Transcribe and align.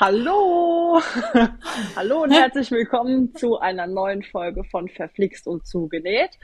Hallo! 0.00 1.02
Hallo 1.96 2.22
und 2.22 2.30
herzlich 2.30 2.70
willkommen 2.70 3.34
zu 3.34 3.58
einer 3.58 3.88
neuen 3.88 4.22
Folge 4.22 4.62
von 4.62 4.88
Verflixt 4.88 5.48
und 5.48 5.66
Zugenäht 5.66 6.38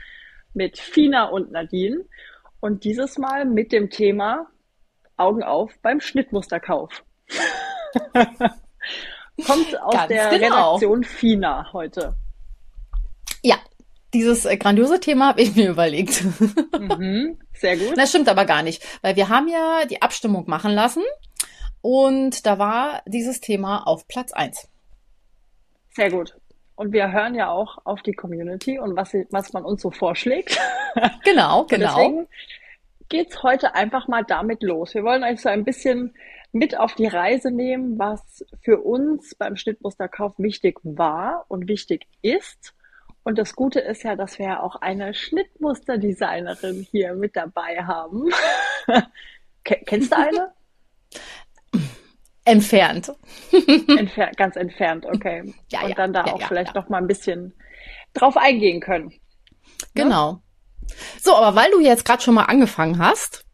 mit 0.53 0.77
Fina 0.77 1.29
und 1.29 1.53
Nadine. 1.53 2.03
Und 2.59 2.83
dieses 2.83 3.17
Mal 3.17 3.45
mit 3.45 3.71
dem 3.71 3.89
Thema 3.89 4.47
Augen 5.15 5.41
auf 5.41 5.71
beim 5.81 6.01
Schnittmusterkauf. 6.01 7.05
Kommt 8.13 9.81
aus 9.81 9.93
Ganz 9.93 10.07
der 10.09 10.37
genau. 10.37 10.73
Redaktion 10.73 11.05
Fina 11.05 11.71
heute. 11.71 12.13
Ja, 13.41 13.55
dieses 14.13 14.43
äh, 14.43 14.57
grandiose 14.57 14.99
Thema 14.99 15.29
habe 15.29 15.41
ich 15.41 15.55
mir 15.55 15.69
überlegt. 15.71 16.25
Mhm, 16.77 17.39
sehr 17.53 17.77
gut. 17.77 17.97
Das 17.97 18.09
stimmt 18.09 18.27
aber 18.27 18.43
gar 18.43 18.63
nicht, 18.63 18.85
weil 19.01 19.15
wir 19.15 19.29
haben 19.29 19.47
ja 19.47 19.85
die 19.89 20.01
Abstimmung 20.01 20.43
machen 20.49 20.73
lassen 20.73 21.03
und 21.85 22.47
da 22.47 22.57
war 22.57 23.03
dieses 23.05 23.41
Thema 23.41 23.83
auf 23.85 24.07
Platz 24.07 24.33
eins. 24.33 24.67
Sehr 25.91 26.09
gut. 26.09 26.35
Und 26.73 26.93
wir 26.93 27.11
hören 27.11 27.35
ja 27.35 27.51
auch 27.51 27.77
auf 27.85 28.01
die 28.01 28.13
Community 28.13 28.79
und 28.79 28.95
was, 28.95 29.13
was 29.29 29.53
man 29.53 29.63
uns 29.63 29.83
so 29.83 29.91
vorschlägt. 29.91 30.59
Genau, 31.25 31.65
genau. 31.65 31.93
Deswegen 31.97 32.27
geht's 33.09 33.43
heute 33.43 33.75
einfach 33.75 34.07
mal 34.07 34.23
damit 34.23 34.63
los. 34.63 34.93
Wir 34.93 35.03
wollen 35.03 35.25
euch 35.25 35.41
so 35.41 35.49
ein 35.49 35.65
bisschen 35.65 36.15
mit 36.53 36.79
auf 36.79 36.95
die 36.95 37.07
Reise 37.07 37.51
nehmen, 37.51 37.99
was 37.99 38.45
für 38.61 38.79
uns 38.79 39.35
beim 39.35 39.57
Schnittmusterkauf 39.57 40.31
wichtig 40.37 40.79
war 40.83 41.43
und 41.49 41.67
wichtig 41.67 42.07
ist 42.21 42.73
und 43.25 43.39
das 43.39 43.55
Gute 43.55 43.79
ist 43.79 44.03
ja, 44.03 44.15
dass 44.15 44.39
wir 44.39 44.45
ja 44.45 44.59
auch 44.61 44.75
eine 44.77 45.13
Schnittmusterdesignerin 45.15 46.87
hier 46.91 47.15
mit 47.15 47.35
dabei 47.35 47.83
haben. 47.83 48.29
Kennst 49.63 50.11
du 50.11 50.15
eine? 50.15 50.54
Entfernt. 52.45 53.11
Entfer 53.97 54.31
ganz 54.37 54.55
entfernt, 54.55 55.05
okay. 55.05 55.53
Ja, 55.71 55.81
und 55.81 55.89
ja, 55.89 55.95
dann 55.95 56.13
da 56.13 56.25
ja, 56.25 56.33
auch 56.33 56.41
vielleicht 56.43 56.75
noch 56.75 56.89
mal 56.89 56.99
ein 56.99 57.07
bisschen 57.07 57.53
drauf 58.13 58.37
eingehen 58.37 58.79
können. 58.79 59.07
Ne? 59.07 59.13
Genau. 59.95 60.41
So, 61.19 61.35
aber 61.35 61.55
weil 61.55 61.71
du 61.71 61.79
jetzt 61.79 62.05
gerade 62.05 62.21
schon 62.21 62.35
mal 62.35 62.43
angefangen 62.43 62.99
hast, 62.99 63.45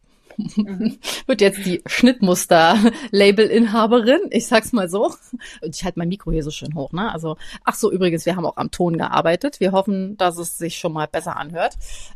Mhm. 0.56 0.98
wird 1.28 1.42
jetzt 1.42 1.66
die 1.66 1.82
Schnittmuster-Label-Inhaberin, 1.86 4.22
ich 4.30 4.48
sag's 4.48 4.72
mal 4.74 4.90
so. 4.90 5.14
Und 5.62 5.76
ich 5.76 5.84
halte 5.84 6.00
mein 6.00 6.10
Mikro 6.10 6.32
hier 6.32 6.44
so 6.44 6.52
schön 6.52 6.76
hoch, 6.76 6.92
ne? 6.92 7.12
Also, 7.12 7.38
ach 7.64 7.76
so, 7.76 7.92
übrigens, 7.92 8.26
wir 8.26 8.36
haben 8.36 8.46
auch 8.46 8.58
am 8.58 8.72
Ton 8.72 8.98
gearbeitet. 8.98 9.60
Wir 9.60 9.72
hoffen, 9.72 10.18
dass 10.18 10.38
es 10.38 10.58
sich 10.58 10.78
schon 10.78 10.94
mal 10.94 11.08
besser 11.08 11.38
anhört. 11.38 11.76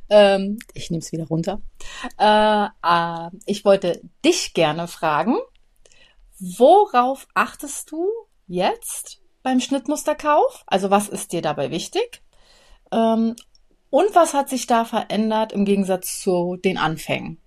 Ähm, 0.10 0.60
ich 0.73 0.89
nehme 0.89 1.02
es 1.02 1.12
wieder 1.12 1.28
runter. 1.28 1.62
Äh, 2.20 2.67
äh, 2.84 3.30
ich 3.45 3.66
wollte 3.66 4.02
dich 4.23 4.54
gerne 4.54 4.88
fragen, 4.88 5.38
worauf 6.39 7.28
achtest 7.33 7.91
du 7.91 8.09
jetzt 8.47 9.22
beim 9.44 9.59
Schnittmusterkauf? 9.59 10.64
Also, 10.67 10.89
was 10.89 11.09
ist 11.09 11.33
dir 11.33 11.42
dabei 11.42 11.72
wichtig? 11.72 12.22
Ähm, 12.92 13.36
und 13.89 14.16
was 14.16 14.33
hat 14.33 14.50
sich 14.50 14.67
da 14.67 14.86
verändert 14.86 15.53
im 15.53 15.66
Gegensatz 15.66 16.22
zu 16.22 16.58
den 16.58 16.77
Anfängen? 16.77 17.39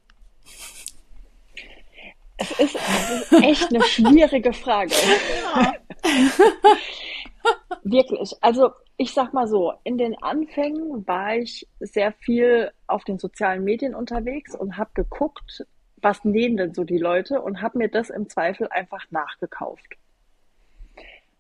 Es 2.37 2.51
ist, 2.53 2.77
es 2.77 3.33
ist 3.33 3.33
echt 3.33 3.69
eine 3.71 3.83
schwierige 3.83 4.53
Frage. 4.53 4.95
Wirklich. 7.83 8.33
Also 8.41 8.71
ich 8.97 9.13
sag 9.13 9.33
mal 9.33 9.47
so, 9.47 9.73
in 9.85 9.97
den 9.97 10.21
Anfängen 10.23 11.07
war 11.07 11.37
ich 11.37 11.69
sehr 11.79 12.13
viel 12.13 12.73
auf 12.87 13.05
den 13.05 13.19
sozialen 13.19 13.63
Medien 13.65 13.95
unterwegs 13.95 14.55
und 14.57 14.77
habe 14.77 14.91
geguckt, 14.95 15.65
was 16.03 16.25
nähen 16.25 16.57
denn 16.57 16.75
so 16.75 16.85
die 16.85 16.99
Leute 16.99 17.41
und 17.41 17.63
habe 17.63 17.79
mir 17.79 17.89
das 17.89 18.11
im 18.11 18.29
Zweifel 18.29 18.69
einfach 18.69 19.11
nachgekauft. 19.11 19.97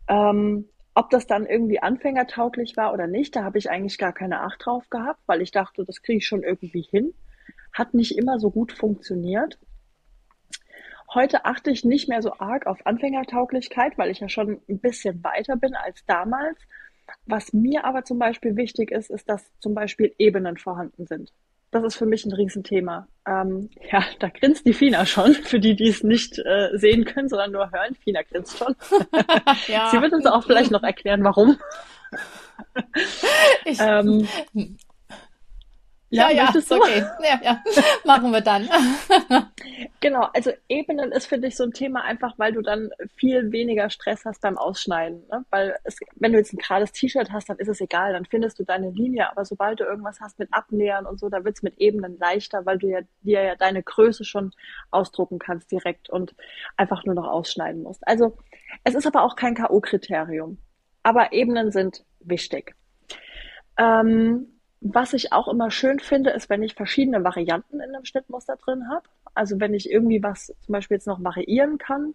Ähm, 0.09 0.69
ob 0.95 1.11
das 1.11 1.27
dann 1.27 1.47
irgendwie 1.47 1.81
anfängertauglich 1.81 2.77
war 2.77 2.93
oder 2.93 3.07
nicht, 3.07 3.37
da 3.37 3.45
habe 3.45 3.59
ich 3.59 3.71
eigentlich 3.71 3.99
gar 3.99 4.13
keine 4.13 4.41
Acht 4.41 4.67
drauf 4.67 4.91
gehabt, 4.91 5.21
weil 5.27 5.43
ich 5.43 5.53
dachte, 5.53 5.85
das 5.85 6.03
kriege 6.03 6.19
ich 6.19 6.27
schon 6.27 6.43
irgendwie 6.43 6.83
hin. 6.83 7.15
Hat 7.73 7.95
nicht 7.95 8.19
immer 8.19 8.41
so 8.41 8.51
gut 8.51 8.73
funktioniert. 8.73 9.59
Heute 11.15 11.45
achte 11.45 11.71
ich 11.71 11.85
nicht 11.85 12.09
mehr 12.09 12.21
so 12.21 12.33
arg 12.39 12.67
auf 12.67 12.85
Anfängertauglichkeit, 12.85 13.97
weil 13.97 14.11
ich 14.11 14.21
ja 14.21 14.29
schon 14.29 14.61
ein 14.69 14.79
bisschen 14.79 15.23
weiter 15.23 15.57
bin 15.57 15.75
als 15.75 16.05
damals. 16.07 16.59
Was 17.27 17.53
mir 17.53 17.85
aber 17.85 18.05
zum 18.05 18.19
Beispiel 18.19 18.57
wichtig 18.57 18.91
ist, 18.91 19.11
ist, 19.11 19.29
dass 19.29 19.51
zum 19.61 19.75
Beispiel 19.75 20.15
Ebenen 20.19 20.57
vorhanden 20.57 21.07
sind. 21.07 21.33
Das 21.71 21.85
ist 21.85 21.97
für 21.97 22.07
mich 22.07 22.25
ein 22.25 22.33
Riesenthema. 22.33 23.09
Ähm, 23.27 23.71
ja, 23.93 24.05
da 24.19 24.29
grinst 24.29 24.67
die 24.67 24.73
Fina 24.73 25.05
schon, 25.07 25.35
für 25.35 25.61
die, 25.61 25.77
die 25.77 25.89
es 25.89 26.03
nicht 26.03 26.39
äh, 26.39 26.71
sehen 26.75 27.05
können, 27.05 27.29
sondern 27.29 27.53
nur 27.53 27.71
hören. 27.71 27.95
Fina 28.03 28.23
grinst 28.23 28.59
schon. 28.59 28.75
ja. 29.69 29.91
Sie 29.91 30.01
wird 30.01 30.13
uns 30.13 30.27
auch 30.27 30.45
vielleicht 30.45 30.71
noch 30.71 30.83
erklären, 30.83 31.25
warum. 31.25 31.59
Ich, 33.65 33.79
ähm, 33.81 34.27
ja, 36.11 36.31
ja, 36.31 36.51
ja 36.53 36.61
okay. 36.71 37.05
Ja, 37.23 37.41
ja. 37.43 37.63
Machen 38.05 38.33
wir 38.33 38.41
dann. 38.41 38.69
genau, 40.01 40.29
also 40.33 40.51
Ebenen 40.69 41.13
ist 41.13 41.27
für 41.27 41.39
dich 41.39 41.57
so 41.57 41.65
ein 41.65 41.73
Thema 41.73 42.03
einfach, 42.03 42.35
weil 42.39 42.53
du 42.53 42.63
dann 42.63 42.91
viel 43.17 43.53
weniger 43.53 43.91
Stress 43.91 44.25
hast 44.25 44.41
beim 44.41 44.57
Ausschneiden. 44.57 45.27
Ne? 45.31 45.45
Weil 45.51 45.77
es, 45.85 45.99
wenn 46.17 46.33
du 46.33 46.39
jetzt 46.39 46.53
ein 46.55 46.59
gerades 46.59 46.93
T-Shirt 46.93 47.31
hast, 47.31 47.51
dann 47.51 47.59
ist 47.59 47.69
es 47.69 47.81
egal, 47.81 48.15
dann 48.15 48.25
findest 48.25 48.59
du 48.59 48.65
deine 48.65 48.91
Linie. 48.91 49.31
Aber 49.31 49.45
sobald 49.45 49.81
du 49.81 49.85
irgendwas 49.85 50.21
hast 50.21 50.39
mit 50.39 50.49
Abnähern 50.53 51.05
und 51.05 51.21
so, 51.21 51.29
da 51.29 51.45
wird's 51.45 51.63
mit 51.63 51.79
Ebenen 51.79 52.19
leichter, 52.19 52.65
weil 52.65 52.79
du 52.79 52.89
ja 52.89 53.01
dir 53.21 53.43
ja 53.43 53.55
deine 53.55 53.83
Größe 53.83 54.25
schon 54.25 54.53
ausdrucken 54.91 55.39
kannst 55.39 55.71
direkt 55.71 56.09
und 56.09 56.35
einfach 56.77 57.05
nur 57.05 57.15
noch 57.15 57.27
ausschneiden 57.27 57.83
musst. 57.83 58.07
Also 58.07 58.37
es 58.85 58.95
ist 58.95 59.07
aber 59.07 59.23
auch 59.23 59.37
kein 59.37 59.55
K.O.-Kriterium. 59.55 60.57
Aber 61.03 61.33
Ebenen 61.33 61.71
sind 61.71 62.05
wichtig. 62.21 62.75
Ähm, 63.77 64.58
was 64.81 65.13
ich 65.13 65.33
auch 65.33 65.49
immer 65.49 65.71
schön 65.71 65.99
finde, 65.99 66.31
ist, 66.31 66.49
wenn 66.49 66.63
ich 66.63 66.75
verschiedene 66.75 67.25
Varianten 67.25 67.81
in 67.81 67.95
einem 67.95 68.05
Schnittmuster 68.05 68.57
drin 68.57 68.89
habe. 68.91 69.09
Also 69.35 69.59
wenn 69.61 69.75
ich 69.75 69.91
irgendwie 69.91 70.23
was 70.23 70.47
zum 70.47 70.73
Beispiel 70.73 70.97
jetzt 70.97 71.07
noch 71.07 71.23
variieren 71.23 71.79
kann 71.79 72.15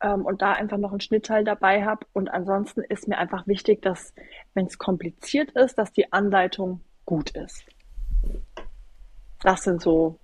ähm, 0.00 0.26
und 0.26 0.42
da 0.42 0.52
einfach 0.52 0.78
noch 0.78 0.92
ein 0.92 1.00
Schnittteil 1.00 1.44
dabei 1.44 1.84
habe. 1.84 2.06
Und 2.12 2.28
ansonsten 2.28 2.82
ist 2.82 3.06
mir 3.06 3.18
einfach 3.18 3.46
wichtig, 3.46 3.82
dass, 3.82 4.14
wenn 4.54 4.66
es 4.66 4.78
kompliziert 4.78 5.52
ist, 5.52 5.78
dass 5.78 5.92
die 5.92 6.12
Anleitung 6.12 6.80
gut 7.04 7.30
ist. 7.30 7.64
Das 9.42 9.62
sind 9.62 9.80
so 9.80 10.18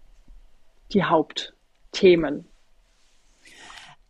die 0.92 1.04
Hauptthemen. 1.04 2.48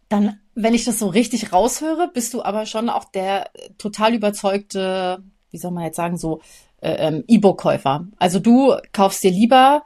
Dann, 0.08 0.41
wenn 0.54 0.74
ich 0.74 0.84
das 0.84 0.98
so 0.98 1.08
richtig 1.08 1.52
raushöre, 1.52 2.10
bist 2.12 2.32
du 2.34 2.42
aber 2.42 2.66
schon 2.66 2.88
auch 2.88 3.04
der 3.04 3.50
total 3.78 4.14
überzeugte, 4.14 5.22
wie 5.50 5.58
soll 5.58 5.70
man 5.70 5.84
jetzt 5.84 5.96
sagen, 5.96 6.16
so 6.16 6.41
äh, 6.82 7.09
ähm, 7.09 7.25
E-Book-Käufer. 7.26 8.06
Also 8.19 8.38
du 8.38 8.76
kaufst 8.93 9.22
dir 9.22 9.31
lieber 9.31 9.84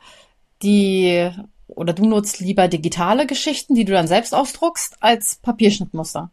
die 0.63 1.31
oder 1.69 1.93
du 1.93 2.07
nutzt 2.07 2.41
lieber 2.41 2.69
digitale 2.69 3.27
Geschichten, 3.27 3.75
die 3.75 3.85
du 3.85 3.93
dann 3.93 4.07
selbst 4.07 4.35
ausdruckst, 4.35 4.97
als 5.01 5.37
Papierschnittmuster. 5.37 6.31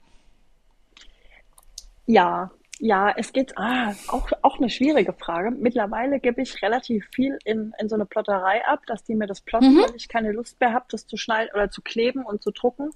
Ja, 2.06 2.52
ja, 2.80 3.14
es 3.16 3.32
geht, 3.34 3.58
ah, 3.58 3.94
auch, 4.08 4.30
auch 4.42 4.58
eine 4.58 4.70
schwierige 4.70 5.14
Frage. 5.14 5.52
Mittlerweile 5.52 6.20
gebe 6.20 6.42
ich 6.42 6.62
relativ 6.62 7.06
viel 7.14 7.38
in, 7.46 7.74
in 7.80 7.88
so 7.88 7.96
eine 7.96 8.06
Plotterei 8.06 8.66
ab, 8.66 8.82
dass 8.88 9.04
die 9.04 9.16
mir 9.16 9.28
das 9.28 9.42
plotten, 9.42 9.76
mhm. 9.76 9.84
weil 9.84 9.96
ich 9.96 10.10
keine 10.10 10.32
Lust 10.32 10.60
mehr 10.60 10.74
habe, 10.74 10.86
das 10.90 11.08
zu 11.08 11.18
schneiden 11.18 11.52
oder 11.54 11.70
zu 11.70 11.82
kleben 11.82 12.26
und 12.26 12.44
zu 12.44 12.52
drucken. 12.52 12.90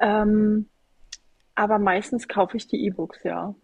Ähm, 0.00 0.68
aber 1.54 1.78
meistens 1.78 2.28
kaufe 2.28 2.56
ich 2.56 2.68
die 2.68 2.86
E-Books, 2.86 3.22
ja. 3.24 3.54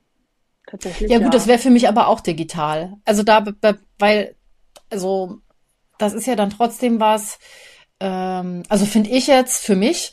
Tatsächlich. 0.71 1.11
Ja, 1.11 1.19
gut, 1.19 1.27
ja. 1.27 1.31
das 1.31 1.47
wäre 1.47 1.59
für 1.59 1.71
mich 1.71 1.89
aber 1.89 2.09
auch 2.09 2.21
digital. 2.21 2.95
Also 3.05 3.23
da, 3.23 3.45
weil, 3.99 4.35
also 4.91 5.39
das 5.99 6.13
ist 6.15 6.27
ja 6.27 6.37
dann 6.37 6.51
trotzdem 6.51 7.01
was, 7.01 7.39
ähm, 8.01 8.63
also 8.69 8.87
finde 8.87 9.11
ich 9.11 9.27
jetzt 9.27 9.65
für 9.65 9.77
mich, 9.77 10.13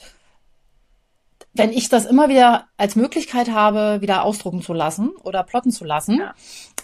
wenn 1.53 1.71
ich 1.71 1.87
das 1.87 2.05
immer 2.05 2.27
wieder 2.27 2.67
als 2.75 2.95
Möglichkeit 2.95 3.49
habe, 3.49 4.01
wieder 4.01 4.23
ausdrucken 4.23 4.61
zu 4.61 4.73
lassen 4.73 5.11
oder 5.23 5.43
plotten 5.43 5.71
zu 5.71 5.85
lassen, 5.85 6.19
ja. 6.19 6.33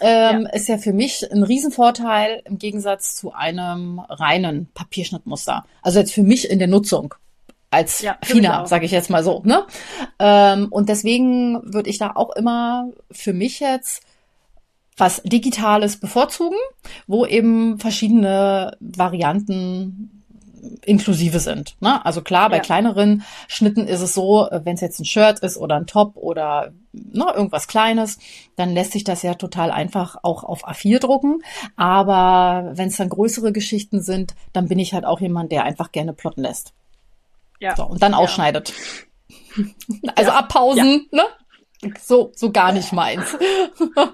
Ähm, 0.00 0.42
ja. 0.42 0.50
ist 0.50 0.68
ja 0.68 0.78
für 0.78 0.94
mich 0.94 1.30
ein 1.30 1.42
Riesenvorteil 1.42 2.42
im 2.46 2.58
Gegensatz 2.58 3.14
zu 3.14 3.32
einem 3.32 3.98
reinen 3.98 4.70
Papierschnittmuster. 4.72 5.66
Also 5.82 5.98
jetzt 5.98 6.12
für 6.12 6.22
mich 6.22 6.48
in 6.48 6.58
der 6.58 6.68
Nutzung 6.68 7.14
als 7.72 8.00
ja, 8.02 8.16
Fina, 8.22 8.66
sage 8.66 8.84
ich 8.84 8.92
jetzt 8.92 9.10
mal 9.10 9.24
so. 9.24 9.42
Ne? 9.44 9.64
Ähm, 10.18 10.68
und 10.70 10.88
deswegen 10.88 11.60
würde 11.72 11.90
ich 11.90 11.98
da 11.98 12.12
auch 12.14 12.34
immer 12.36 12.90
für 13.10 13.32
mich 13.32 13.60
jetzt 13.60 14.02
was 14.96 15.22
Digitales 15.24 15.98
bevorzugen, 15.98 16.58
wo 17.06 17.24
eben 17.24 17.78
verschiedene 17.78 18.76
Varianten 18.80 20.22
inklusive 20.84 21.40
sind. 21.40 21.76
Ne? 21.80 22.04
Also 22.04 22.22
klar, 22.22 22.50
bei 22.50 22.56
ja. 22.56 22.62
kleineren 22.62 23.24
Schnitten 23.48 23.88
ist 23.88 24.00
es 24.00 24.14
so, 24.14 24.48
wenn 24.50 24.74
es 24.74 24.80
jetzt 24.80 25.00
ein 25.00 25.04
Shirt 25.04 25.40
ist 25.40 25.56
oder 25.56 25.76
ein 25.76 25.86
Top 25.86 26.16
oder 26.16 26.72
ne, 26.92 27.26
irgendwas 27.34 27.66
Kleines, 27.66 28.18
dann 28.56 28.72
lässt 28.72 28.92
sich 28.92 29.02
das 29.02 29.22
ja 29.22 29.34
total 29.34 29.70
einfach 29.70 30.18
auch 30.22 30.44
auf 30.44 30.68
A4 30.68 31.00
drucken. 31.00 31.42
Aber 31.76 32.72
wenn 32.74 32.88
es 32.88 32.96
dann 32.96 33.08
größere 33.08 33.52
Geschichten 33.52 34.02
sind, 34.02 34.34
dann 34.52 34.68
bin 34.68 34.78
ich 34.78 34.94
halt 34.94 35.04
auch 35.04 35.20
jemand, 35.20 35.50
der 35.50 35.64
einfach 35.64 35.90
gerne 35.90 36.12
plotten 36.12 36.42
lässt. 36.42 36.74
Ja. 37.62 37.76
So, 37.76 37.84
und 37.84 38.02
dann 38.02 38.14
ausschneidet. 38.14 38.72
Also 40.16 40.30
ja. 40.30 40.38
Abpausen, 40.38 41.08
ja. 41.12 41.24
ne? 41.82 41.92
So, 42.00 42.32
so 42.34 42.50
gar 42.50 42.72
nicht 42.72 42.90
meins. 42.90 43.36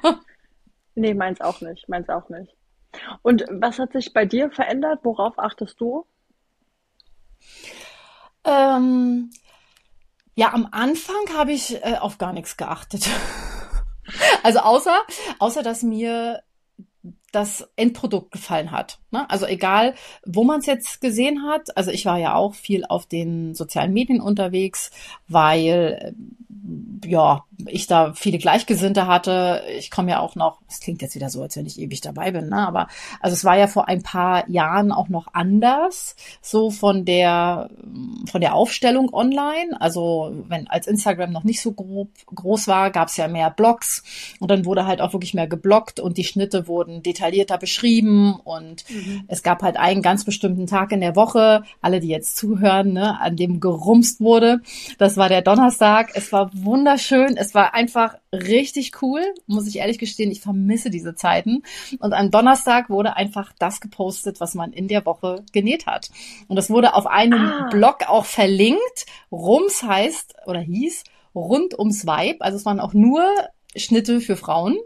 nee, 0.96 1.14
meins 1.14 1.40
auch 1.40 1.60
nicht. 1.60 1.88
Meins 1.88 2.08
auch 2.08 2.28
nicht. 2.28 2.52
Und 3.22 3.44
was 3.48 3.78
hat 3.78 3.92
sich 3.92 4.12
bei 4.12 4.26
dir 4.26 4.50
verändert? 4.50 4.98
Worauf 5.04 5.38
achtest 5.38 5.80
du? 5.80 6.04
Ähm, 8.42 9.30
ja, 10.34 10.52
am 10.52 10.66
Anfang 10.72 11.36
habe 11.36 11.52
ich 11.52 11.76
äh, 11.84 11.98
auf 12.00 12.18
gar 12.18 12.32
nichts 12.32 12.56
geachtet. 12.56 13.08
also 14.42 14.58
außer, 14.58 14.98
außer 15.38 15.62
dass 15.62 15.84
mir 15.84 16.42
das 17.30 17.70
Endprodukt 17.76 18.32
gefallen 18.32 18.72
hat. 18.72 18.98
Ne? 19.10 19.28
Also 19.30 19.46
egal, 19.46 19.94
wo 20.26 20.44
man 20.44 20.60
es 20.60 20.66
jetzt 20.66 21.00
gesehen 21.00 21.44
hat. 21.46 21.76
Also 21.76 21.90
ich 21.90 22.04
war 22.04 22.18
ja 22.18 22.34
auch 22.34 22.54
viel 22.54 22.84
auf 22.84 23.06
den 23.06 23.54
sozialen 23.54 23.92
Medien 23.92 24.20
unterwegs, 24.20 24.90
weil 25.28 26.14
ja, 27.04 27.44
ich 27.66 27.86
da 27.86 28.12
viele 28.14 28.38
Gleichgesinnte 28.38 29.06
hatte. 29.06 29.62
Ich 29.78 29.90
komme 29.90 30.10
ja 30.10 30.20
auch 30.20 30.34
noch, 30.34 30.60
es 30.68 30.80
klingt 30.80 31.02
jetzt 31.02 31.14
wieder 31.14 31.30
so, 31.30 31.42
als 31.42 31.56
wenn 31.56 31.66
ich 31.66 31.78
ewig 31.78 32.00
dabei 32.00 32.30
bin, 32.30 32.48
ne? 32.48 32.66
aber 32.66 32.88
also 33.20 33.34
es 33.34 33.44
war 33.44 33.56
ja 33.56 33.66
vor 33.66 33.88
ein 33.88 34.02
paar 34.02 34.48
Jahren 34.48 34.92
auch 34.92 35.08
noch 35.08 35.28
anders, 35.32 36.16
so 36.40 36.70
von 36.70 37.04
der 37.04 37.70
von 38.30 38.40
der 38.40 38.54
Aufstellung 38.54 39.12
online. 39.12 39.80
Also 39.80 40.44
wenn 40.48 40.68
als 40.68 40.86
Instagram 40.86 41.32
noch 41.32 41.44
nicht 41.44 41.60
so 41.60 41.72
grob, 41.72 42.10
groß 42.26 42.68
war, 42.68 42.90
gab 42.90 43.08
es 43.08 43.16
ja 43.16 43.28
mehr 43.28 43.50
Blogs 43.50 44.02
und 44.40 44.50
dann 44.50 44.64
wurde 44.64 44.86
halt 44.86 45.00
auch 45.00 45.12
wirklich 45.12 45.34
mehr 45.34 45.48
geblockt 45.48 46.00
und 46.00 46.18
die 46.18 46.24
Schnitte 46.24 46.68
wurden 46.68 47.02
detaillierter 47.02 47.58
beschrieben 47.58 48.34
und 48.44 48.84
mhm. 48.90 48.97
Es 49.28 49.42
gab 49.42 49.62
halt 49.62 49.76
einen 49.76 50.02
ganz 50.02 50.24
bestimmten 50.24 50.66
Tag 50.66 50.92
in 50.92 51.00
der 51.00 51.16
Woche, 51.16 51.62
alle, 51.80 52.00
die 52.00 52.08
jetzt 52.08 52.36
zuhören, 52.36 52.92
ne, 52.92 53.20
an 53.20 53.36
dem 53.36 53.60
gerumst 53.60 54.20
wurde. 54.20 54.60
Das 54.98 55.16
war 55.16 55.28
der 55.28 55.42
Donnerstag. 55.42 56.10
Es 56.14 56.32
war 56.32 56.50
wunderschön. 56.54 57.36
Es 57.36 57.54
war 57.54 57.74
einfach 57.74 58.16
richtig 58.32 59.02
cool, 59.02 59.22
muss 59.46 59.66
ich 59.66 59.78
ehrlich 59.78 59.98
gestehen. 59.98 60.30
Ich 60.30 60.40
vermisse 60.40 60.90
diese 60.90 61.14
Zeiten. 61.14 61.62
Und 61.98 62.12
am 62.12 62.30
Donnerstag 62.30 62.90
wurde 62.90 63.16
einfach 63.16 63.52
das 63.58 63.80
gepostet, 63.80 64.40
was 64.40 64.54
man 64.54 64.72
in 64.72 64.88
der 64.88 65.06
Woche 65.06 65.44
genäht 65.52 65.86
hat. 65.86 66.10
Und 66.48 66.56
das 66.56 66.70
wurde 66.70 66.94
auf 66.94 67.06
einem 67.06 67.40
ah. 67.40 67.68
Blog 67.70 68.08
auch 68.08 68.24
verlinkt. 68.24 69.06
Rums 69.30 69.82
heißt 69.82 70.34
oder 70.46 70.60
hieß 70.60 71.04
rund 71.34 71.78
ums 71.78 72.06
Weib. 72.06 72.36
Also 72.40 72.56
es 72.56 72.64
waren 72.64 72.80
auch 72.80 72.94
nur 72.94 73.24
Schnitte 73.76 74.20
für 74.20 74.36
Frauen. 74.36 74.76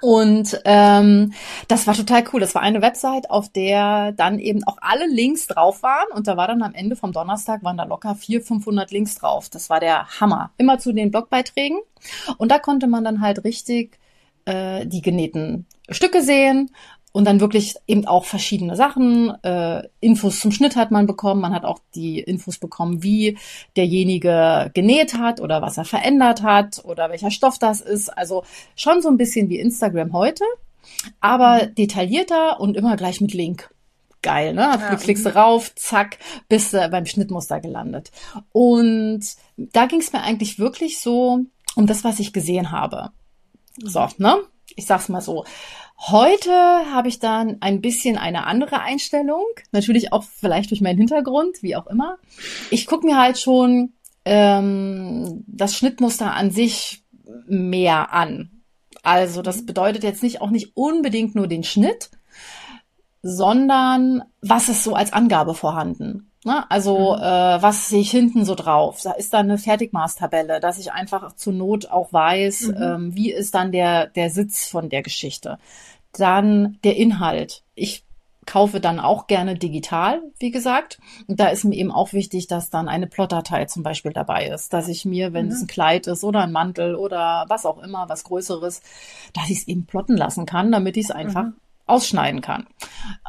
Und 0.00 0.60
ähm, 0.64 1.32
das 1.68 1.86
war 1.86 1.94
total 1.94 2.24
cool. 2.32 2.40
Das 2.40 2.54
war 2.54 2.62
eine 2.62 2.82
Website, 2.82 3.30
auf 3.30 3.48
der 3.48 4.12
dann 4.12 4.38
eben 4.38 4.62
auch 4.64 4.76
alle 4.80 5.06
Links 5.06 5.46
drauf 5.46 5.82
waren. 5.82 6.06
Und 6.14 6.26
da 6.26 6.36
war 6.36 6.46
dann 6.46 6.62
am 6.62 6.74
Ende 6.74 6.96
vom 6.96 7.12
Donnerstag 7.12 7.64
waren 7.64 7.76
da 7.76 7.84
locker 7.84 8.14
400, 8.14 8.46
500 8.46 8.90
Links 8.90 9.14
drauf. 9.14 9.48
Das 9.48 9.70
war 9.70 9.80
der 9.80 10.20
Hammer. 10.20 10.50
Immer 10.58 10.78
zu 10.78 10.92
den 10.92 11.10
Blogbeiträgen. 11.10 11.78
Und 12.38 12.50
da 12.50 12.58
konnte 12.58 12.86
man 12.86 13.04
dann 13.04 13.20
halt 13.20 13.44
richtig 13.44 13.98
äh, 14.44 14.86
die 14.86 15.00
genähten 15.00 15.66
Stücke 15.88 16.22
sehen 16.22 16.70
und 17.14 17.26
dann 17.26 17.38
wirklich 17.38 17.76
eben 17.86 18.08
auch 18.08 18.24
verschiedene 18.24 18.74
Sachen. 18.74 19.32
Äh, 19.44 19.84
Infos 20.00 20.40
zum 20.40 20.50
Schnitt 20.50 20.74
hat 20.74 20.90
man 20.90 21.06
bekommen. 21.06 21.40
Man 21.40 21.54
hat 21.54 21.64
auch 21.64 21.78
die 21.94 22.18
Infos 22.18 22.58
bekommen, 22.58 23.04
wie 23.04 23.38
derjenige 23.76 24.72
genäht 24.74 25.14
hat 25.14 25.40
oder 25.40 25.62
was 25.62 25.78
er 25.78 25.84
verändert 25.84 26.42
hat 26.42 26.84
oder 26.84 27.10
welcher 27.10 27.30
Stoff 27.30 27.60
das 27.60 27.80
ist. 27.80 28.08
Also 28.08 28.42
schon 28.74 29.00
so 29.00 29.08
ein 29.08 29.16
bisschen 29.16 29.48
wie 29.48 29.60
Instagram 29.60 30.12
heute, 30.12 30.42
aber 31.20 31.62
mhm. 31.62 31.74
detaillierter 31.76 32.58
und 32.58 32.76
immer 32.76 32.96
gleich 32.96 33.20
mit 33.20 33.32
Link. 33.32 33.70
Geil, 34.20 34.52
ne? 34.52 34.62
Ja. 34.80 34.96
Klickst 34.96 35.24
du 35.24 35.36
rauf, 35.36 35.72
zack, 35.76 36.18
bist 36.48 36.72
du 36.72 36.88
beim 36.88 37.06
Schnittmuster 37.06 37.60
gelandet. 37.60 38.10
Und 38.50 39.24
da 39.56 39.86
ging 39.86 40.00
es 40.00 40.12
mir 40.12 40.22
eigentlich 40.22 40.58
wirklich 40.58 40.98
so 40.98 41.44
um 41.76 41.86
das, 41.86 42.02
was 42.02 42.18
ich 42.18 42.32
gesehen 42.32 42.72
habe. 42.72 43.10
So, 43.76 44.08
ne? 44.18 44.38
Ich 44.74 44.86
sag's 44.86 45.08
mal 45.08 45.20
so. 45.20 45.44
Heute 46.08 46.52
habe 46.92 47.08
ich 47.08 47.18
dann 47.18 47.58
ein 47.60 47.80
bisschen 47.80 48.18
eine 48.18 48.46
andere 48.46 48.80
Einstellung. 48.80 49.44
Natürlich 49.72 50.12
auch 50.12 50.22
vielleicht 50.22 50.70
durch 50.70 50.82
meinen 50.82 50.98
Hintergrund, 50.98 51.62
wie 51.62 51.76
auch 51.76 51.86
immer. 51.86 52.18
Ich 52.70 52.86
gucke 52.86 53.06
mir 53.06 53.16
halt 53.16 53.38
schon 53.38 53.94
ähm, 54.26 55.44
das 55.46 55.74
Schnittmuster 55.76 56.34
an 56.34 56.50
sich 56.50 57.04
mehr 57.46 58.12
an. 58.12 58.62
Also 59.02 59.40
das 59.40 59.64
bedeutet 59.64 60.02
jetzt 60.02 60.22
nicht 60.22 60.42
auch 60.42 60.50
nicht 60.50 60.76
unbedingt 60.76 61.34
nur 61.34 61.46
den 61.46 61.64
Schnitt, 61.64 62.10
sondern 63.22 64.22
was 64.42 64.68
ist 64.68 64.84
so 64.84 64.94
als 64.94 65.12
Angabe 65.12 65.54
vorhanden. 65.54 66.30
Ne? 66.44 66.70
Also 66.70 67.16
mhm. 67.16 67.22
äh, 67.22 67.62
was 67.62 67.88
sehe 67.88 68.02
ich 68.02 68.10
hinten 68.10 68.44
so 68.44 68.54
drauf? 68.54 69.00
Da 69.02 69.12
ist 69.12 69.32
dann 69.32 69.46
eine 69.46 69.58
Fertigmaßtabelle, 69.58 70.60
dass 70.60 70.78
ich 70.78 70.92
einfach 70.92 71.34
zur 71.34 71.54
Not 71.54 71.90
auch 71.90 72.12
weiß, 72.12 72.68
mhm. 72.68 72.82
ähm, 72.82 73.16
wie 73.16 73.32
ist 73.32 73.54
dann 73.54 73.72
der, 73.72 74.06
der 74.08 74.30
Sitz 74.30 74.66
von 74.66 74.90
der 74.90 75.02
Geschichte. 75.02 75.58
Dann 76.12 76.78
der 76.84 76.96
Inhalt. 76.96 77.62
Ich 77.74 78.04
kaufe 78.46 78.78
dann 78.78 79.00
auch 79.00 79.26
gerne 79.26 79.56
digital, 79.56 80.20
wie 80.38 80.50
gesagt. 80.50 80.98
Und 81.26 81.40
da 81.40 81.48
ist 81.48 81.64
mir 81.64 81.76
eben 81.76 81.90
auch 81.90 82.12
wichtig, 82.12 82.46
dass 82.46 82.68
dann 82.68 82.90
eine 82.90 83.06
Plotdatei 83.06 83.64
zum 83.64 83.82
Beispiel 83.82 84.12
dabei 84.12 84.48
ist, 84.48 84.74
dass 84.74 84.88
ich 84.88 85.06
mir, 85.06 85.32
wenn 85.32 85.46
mhm. 85.46 85.52
es 85.52 85.62
ein 85.62 85.66
Kleid 85.66 86.06
ist 86.06 86.24
oder 86.24 86.42
ein 86.42 86.52
Mantel 86.52 86.94
oder 86.94 87.46
was 87.48 87.64
auch 87.64 87.82
immer, 87.82 88.10
was 88.10 88.24
Größeres, 88.24 88.82
dass 89.32 89.48
ich 89.48 89.60
es 89.60 89.68
eben 89.68 89.86
plotten 89.86 90.16
lassen 90.18 90.44
kann, 90.44 90.70
damit 90.70 90.98
ich 90.98 91.04
es 91.04 91.10
einfach 91.10 91.44
mhm 91.44 91.54
ausschneiden 91.86 92.40
kann. 92.40 92.66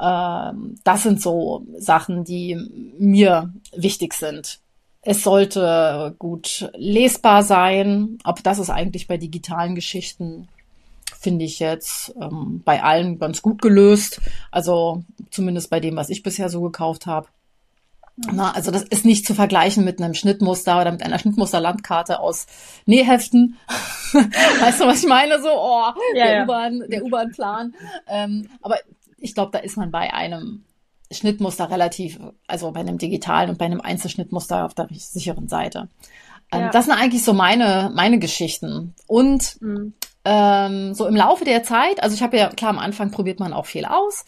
Ähm, 0.01 0.75
das 0.83 1.03
sind 1.03 1.21
so 1.21 1.65
Sachen, 1.77 2.23
die 2.23 2.55
mir 2.97 3.53
wichtig 3.75 4.13
sind. 4.13 4.59
Es 5.01 5.23
sollte 5.23 6.15
gut 6.17 6.69
lesbar 6.75 7.43
sein. 7.43 8.17
Ob 8.23 8.43
das 8.43 8.59
ist 8.59 8.69
eigentlich 8.69 9.07
bei 9.07 9.17
digitalen 9.17 9.75
Geschichten, 9.75 10.47
finde 11.19 11.45
ich 11.45 11.59
jetzt 11.59 12.13
ähm, 12.19 12.61
bei 12.65 12.81
allen 12.83 13.19
ganz 13.19 13.41
gut 13.41 13.61
gelöst. 13.61 14.19
Also 14.51 15.03
zumindest 15.29 15.69
bei 15.69 15.79
dem, 15.79 15.95
was 15.95 16.09
ich 16.09 16.23
bisher 16.23 16.49
so 16.49 16.61
gekauft 16.61 17.05
habe. 17.05 17.27
Na, 18.17 18.51
also 18.51 18.71
das 18.71 18.83
ist 18.83 19.03
nicht 19.03 19.25
zu 19.25 19.33
vergleichen 19.33 19.83
mit 19.83 20.01
einem 20.01 20.13
Schnittmuster 20.13 20.79
oder 20.79 20.91
mit 20.91 21.03
einer 21.03 21.19
Schnittmusterlandkarte 21.19 22.19
aus 22.19 22.47
Nähheften. 22.85 23.57
weißt 24.13 24.81
du, 24.81 24.85
was 24.85 25.03
ich 25.03 25.09
meine? 25.09 25.41
So, 25.41 25.49
oh, 25.49 25.91
ja, 26.13 26.25
der 26.25 26.35
ja. 26.35 26.43
U-Bahn, 26.43 26.83
der 26.87 27.03
U-Bahn-Plan. 27.03 27.75
Ähm, 28.07 28.47
aber 28.61 28.77
ich 29.17 29.33
glaube, 29.33 29.51
da 29.51 29.59
ist 29.59 29.75
man 29.75 29.91
bei 29.91 30.13
einem 30.13 30.63
Schnittmuster 31.11 31.69
relativ, 31.69 32.19
also 32.47 32.71
bei 32.71 32.79
einem 32.79 32.97
digitalen 32.97 33.49
und 33.49 33.57
bei 33.57 33.65
einem 33.65 33.81
Einzelschnittmuster 33.81 34.65
auf 34.65 34.73
der 34.73 34.87
sicheren 34.91 35.49
Seite. 35.49 35.89
Ähm, 36.51 36.61
ja. 36.61 36.69
Das 36.69 36.85
sind 36.85 36.93
eigentlich 36.93 37.23
so 37.23 37.33
meine, 37.33 37.91
meine 37.93 38.19
Geschichten. 38.19 38.95
Und 39.07 39.61
mhm. 39.61 39.93
ähm, 40.23 40.93
so 40.93 41.05
im 41.05 41.15
Laufe 41.15 41.43
der 41.43 41.63
Zeit, 41.63 42.01
also 42.01 42.15
ich 42.15 42.23
habe 42.23 42.37
ja, 42.37 42.49
klar, 42.49 42.71
am 42.71 42.79
Anfang 42.79 43.11
probiert 43.11 43.39
man 43.39 43.53
auch 43.53 43.65
viel 43.65 43.85
aus. 43.85 44.25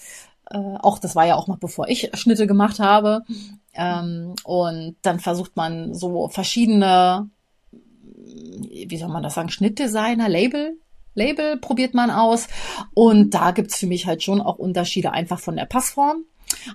Äh, 0.50 0.58
auch 0.80 1.00
das 1.00 1.16
war 1.16 1.26
ja 1.26 1.36
auch 1.36 1.48
noch 1.48 1.58
bevor 1.58 1.88
ich 1.88 2.12
Schnitte 2.14 2.48
gemacht 2.48 2.80
habe. 2.80 3.24
Ähm, 3.78 4.36
und 4.44 4.96
dann 5.02 5.20
versucht 5.20 5.56
man 5.56 5.94
so 5.94 6.28
verschiedene, 6.30 7.30
wie 7.54 8.98
soll 8.98 9.10
man 9.10 9.24
das 9.24 9.36
sagen, 9.36 9.50
Schnittdesigner, 9.50 10.28
Label, 10.28 10.78
Label 11.14 11.58
probiert 11.58 11.94
man 11.94 12.12
aus. 12.12 12.48
Und 12.94 13.34
da 13.34 13.52
gibt's 13.52 13.78
für 13.78 13.88
mich 13.88 14.06
halt 14.06 14.24
schon 14.24 14.42
auch 14.42 14.58
Unterschiede 14.58 15.12
einfach 15.12 15.40
von 15.40 15.56
der 15.56 15.66
Passform. 15.66 16.24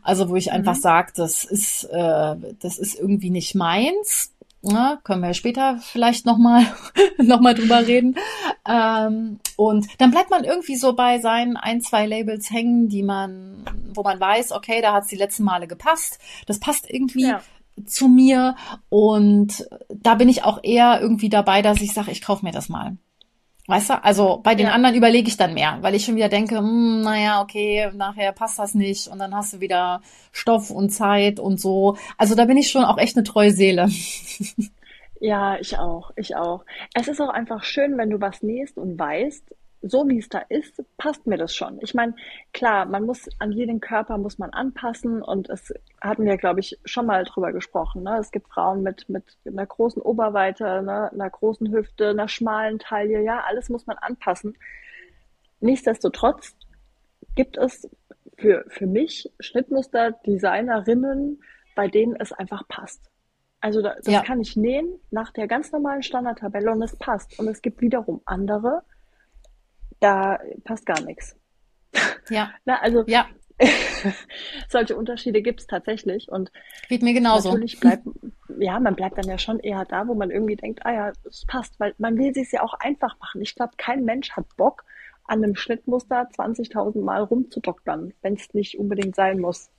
Also 0.02 0.28
wo 0.28 0.36
ich 0.36 0.52
einfach 0.52 0.76
mhm. 0.76 0.80
sage, 0.80 1.12
das 1.16 1.44
ist, 1.44 1.84
äh, 1.84 2.36
das 2.60 2.78
ist 2.78 2.98
irgendwie 2.98 3.30
nicht 3.30 3.54
meins. 3.54 4.32
Na, 4.64 5.00
können 5.02 5.22
wir 5.22 5.34
später 5.34 5.78
vielleicht 5.82 6.24
nochmal 6.24 6.64
noch 7.18 7.40
mal 7.40 7.54
drüber 7.54 7.84
reden. 7.84 8.16
Ähm, 8.66 9.40
und 9.56 9.88
dann 9.98 10.12
bleibt 10.12 10.30
man 10.30 10.44
irgendwie 10.44 10.76
so 10.76 10.92
bei 10.92 11.18
seinen 11.18 11.56
ein, 11.56 11.80
zwei 11.80 12.06
Labels 12.06 12.50
hängen, 12.50 12.88
die 12.88 13.02
man, 13.02 13.64
wo 13.92 14.04
man 14.04 14.20
weiß, 14.20 14.52
okay, 14.52 14.80
da 14.80 14.92
hat 14.92 15.02
es 15.02 15.08
die 15.08 15.16
letzten 15.16 15.42
Male 15.42 15.66
gepasst. 15.66 16.20
Das 16.46 16.60
passt 16.60 16.88
irgendwie 16.88 17.26
ja. 17.26 17.42
zu 17.86 18.06
mir. 18.06 18.54
Und 18.88 19.68
da 19.88 20.14
bin 20.14 20.28
ich 20.28 20.44
auch 20.44 20.60
eher 20.62 21.00
irgendwie 21.00 21.28
dabei, 21.28 21.60
dass 21.60 21.80
ich 21.80 21.92
sage, 21.92 22.12
ich 22.12 22.22
kaufe 22.22 22.44
mir 22.44 22.52
das 22.52 22.68
mal. 22.68 22.96
Weißt 23.72 23.88
du, 23.88 24.04
also 24.04 24.38
bei 24.42 24.54
den 24.54 24.66
ja. 24.66 24.72
anderen 24.72 24.94
überlege 24.94 25.28
ich 25.28 25.38
dann 25.38 25.54
mehr, 25.54 25.78
weil 25.80 25.94
ich 25.94 26.04
schon 26.04 26.14
wieder 26.14 26.28
denke, 26.28 26.58
hm, 26.58 27.00
naja, 27.00 27.40
okay, 27.40 27.90
nachher 27.94 28.32
passt 28.32 28.58
das 28.58 28.74
nicht 28.74 29.08
und 29.08 29.18
dann 29.18 29.34
hast 29.34 29.54
du 29.54 29.60
wieder 29.60 30.02
Stoff 30.30 30.70
und 30.70 30.90
Zeit 30.90 31.40
und 31.40 31.58
so. 31.58 31.96
Also 32.18 32.34
da 32.34 32.44
bin 32.44 32.58
ich 32.58 32.70
schon 32.70 32.84
auch 32.84 32.98
echt 32.98 33.16
eine 33.16 33.24
treue 33.24 33.50
Seele. 33.50 33.88
Ja, 35.24 35.56
ich 35.56 35.78
auch, 35.78 36.10
ich 36.16 36.34
auch. 36.34 36.64
Es 36.94 37.06
ist 37.06 37.20
auch 37.20 37.28
einfach 37.28 37.62
schön, 37.62 37.96
wenn 37.96 38.10
du 38.10 38.20
was 38.20 38.42
nähst 38.42 38.76
und 38.76 38.98
weißt, 38.98 39.54
so 39.82 40.08
wie 40.08 40.18
es 40.18 40.28
da 40.28 40.38
ist, 40.48 40.82
passt 40.96 41.26
mir 41.26 41.36
das 41.36 41.54
schon. 41.54 41.78
Ich 41.82 41.94
meine, 41.94 42.14
klar, 42.52 42.86
man 42.86 43.04
muss 43.04 43.28
an 43.38 43.52
jeden 43.52 43.80
Körper 43.80 44.16
muss 44.16 44.38
man 44.38 44.50
anpassen 44.50 45.22
und 45.22 45.50
es 45.50 45.74
hatten 46.00 46.24
wir, 46.24 46.36
glaube 46.36 46.60
ich, 46.60 46.78
schon 46.84 47.06
mal 47.06 47.24
drüber 47.24 47.52
gesprochen. 47.52 48.04
Ne? 48.04 48.18
Es 48.18 48.30
gibt 48.30 48.48
Frauen 48.48 48.82
mit 48.82 49.08
mit 49.08 49.24
einer 49.44 49.66
großen 49.66 50.00
Oberweite, 50.00 50.82
ne? 50.82 51.10
einer 51.12 51.30
großen 51.30 51.72
Hüfte, 51.72 52.10
einer 52.10 52.28
schmalen 52.28 52.78
Taille. 52.78 53.22
Ja, 53.22 53.44
alles 53.46 53.68
muss 53.68 53.86
man 53.86 53.98
anpassen. 53.98 54.56
Nichtsdestotrotz 55.60 56.56
gibt 57.34 57.56
es 57.56 57.88
für 58.38 58.64
für 58.68 58.86
mich 58.86 59.32
Schnittmuster 59.40 60.12
Designerinnen, 60.26 61.42
bei 61.74 61.88
denen 61.88 62.16
es 62.16 62.32
einfach 62.32 62.66
passt. 62.68 63.12
Also 63.60 63.80
da, 63.80 63.94
das 63.94 64.12
ja. 64.12 64.22
kann 64.22 64.40
ich 64.40 64.56
nähen 64.56 64.98
nach 65.10 65.32
der 65.32 65.46
ganz 65.46 65.70
normalen 65.70 66.02
Standardtabelle 66.02 66.70
und 66.72 66.82
es 66.82 66.96
passt. 66.96 67.38
Und 67.38 67.46
es 67.48 67.62
gibt 67.62 67.80
wiederum 67.80 68.20
andere, 68.24 68.82
da 70.02 70.38
passt 70.64 70.86
gar 70.86 71.00
nichts. 71.00 71.36
Ja. 72.28 72.52
Na, 72.64 72.80
also 72.80 73.04
ja. 73.06 73.26
solche 74.68 74.96
Unterschiede 74.96 75.42
gibt 75.42 75.60
es 75.60 75.66
tatsächlich. 75.66 76.28
Und 76.28 76.50
geht 76.88 77.02
mir 77.02 77.14
genauso. 77.14 77.50
Natürlich 77.50 77.78
bleibt, 77.78 78.04
ja, 78.58 78.80
man 78.80 78.96
bleibt 78.96 79.18
dann 79.18 79.28
ja 79.28 79.38
schon 79.38 79.60
eher 79.60 79.84
da, 79.84 80.08
wo 80.08 80.14
man 80.14 80.30
irgendwie 80.30 80.56
denkt, 80.56 80.84
ah 80.84 80.92
ja, 80.92 81.12
es 81.28 81.44
passt, 81.46 81.78
weil 81.78 81.94
man 81.98 82.18
will 82.18 82.34
sich 82.34 82.50
ja 82.50 82.62
auch 82.62 82.74
einfach 82.74 83.18
machen. 83.20 83.40
Ich 83.40 83.54
glaube, 83.54 83.72
kein 83.76 84.04
Mensch 84.04 84.32
hat 84.32 84.46
Bock, 84.56 84.84
an 85.24 85.44
einem 85.44 85.54
Schnittmuster 85.54 86.28
20.000 86.36 87.02
Mal 87.02 87.22
rumzudoktern, 87.22 88.12
wenn 88.22 88.34
es 88.34 88.52
nicht 88.54 88.78
unbedingt 88.78 89.14
sein 89.14 89.38
muss. 89.38 89.70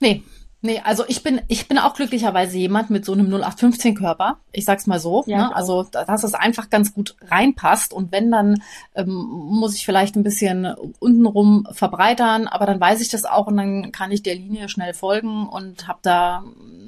Nee, 0.00 0.22
Nee, 0.60 0.80
also 0.84 1.04
ich 1.06 1.22
bin, 1.22 1.40
ich 1.46 1.68
bin 1.68 1.78
auch 1.78 1.94
glücklicherweise 1.94 2.58
jemand 2.58 2.90
mit 2.90 3.04
so 3.04 3.12
einem 3.12 3.26
0815 3.26 3.94
Körper. 3.94 4.38
Ich 4.50 4.64
sag's 4.64 4.88
mal 4.88 4.98
so. 4.98 5.22
Ja, 5.26 5.48
ne? 5.48 5.56
Also, 5.56 5.84
dass 5.84 6.24
es 6.24 6.34
einfach 6.34 6.68
ganz 6.68 6.92
gut 6.92 7.14
reinpasst. 7.22 7.92
Und 7.92 8.10
wenn, 8.10 8.32
dann 8.32 8.60
ähm, 8.96 9.12
muss 9.14 9.76
ich 9.76 9.84
vielleicht 9.84 10.16
ein 10.16 10.24
bisschen 10.24 10.66
untenrum 10.98 11.68
verbreitern, 11.70 12.48
aber 12.48 12.66
dann 12.66 12.80
weiß 12.80 13.00
ich 13.00 13.08
das 13.08 13.24
auch 13.24 13.46
und 13.46 13.56
dann 13.56 13.92
kann 13.92 14.10
ich 14.10 14.24
der 14.24 14.34
Linie 14.34 14.68
schnell 14.68 14.94
folgen 14.94 15.48
und 15.48 15.86
habe 15.86 16.00
da 16.02 16.42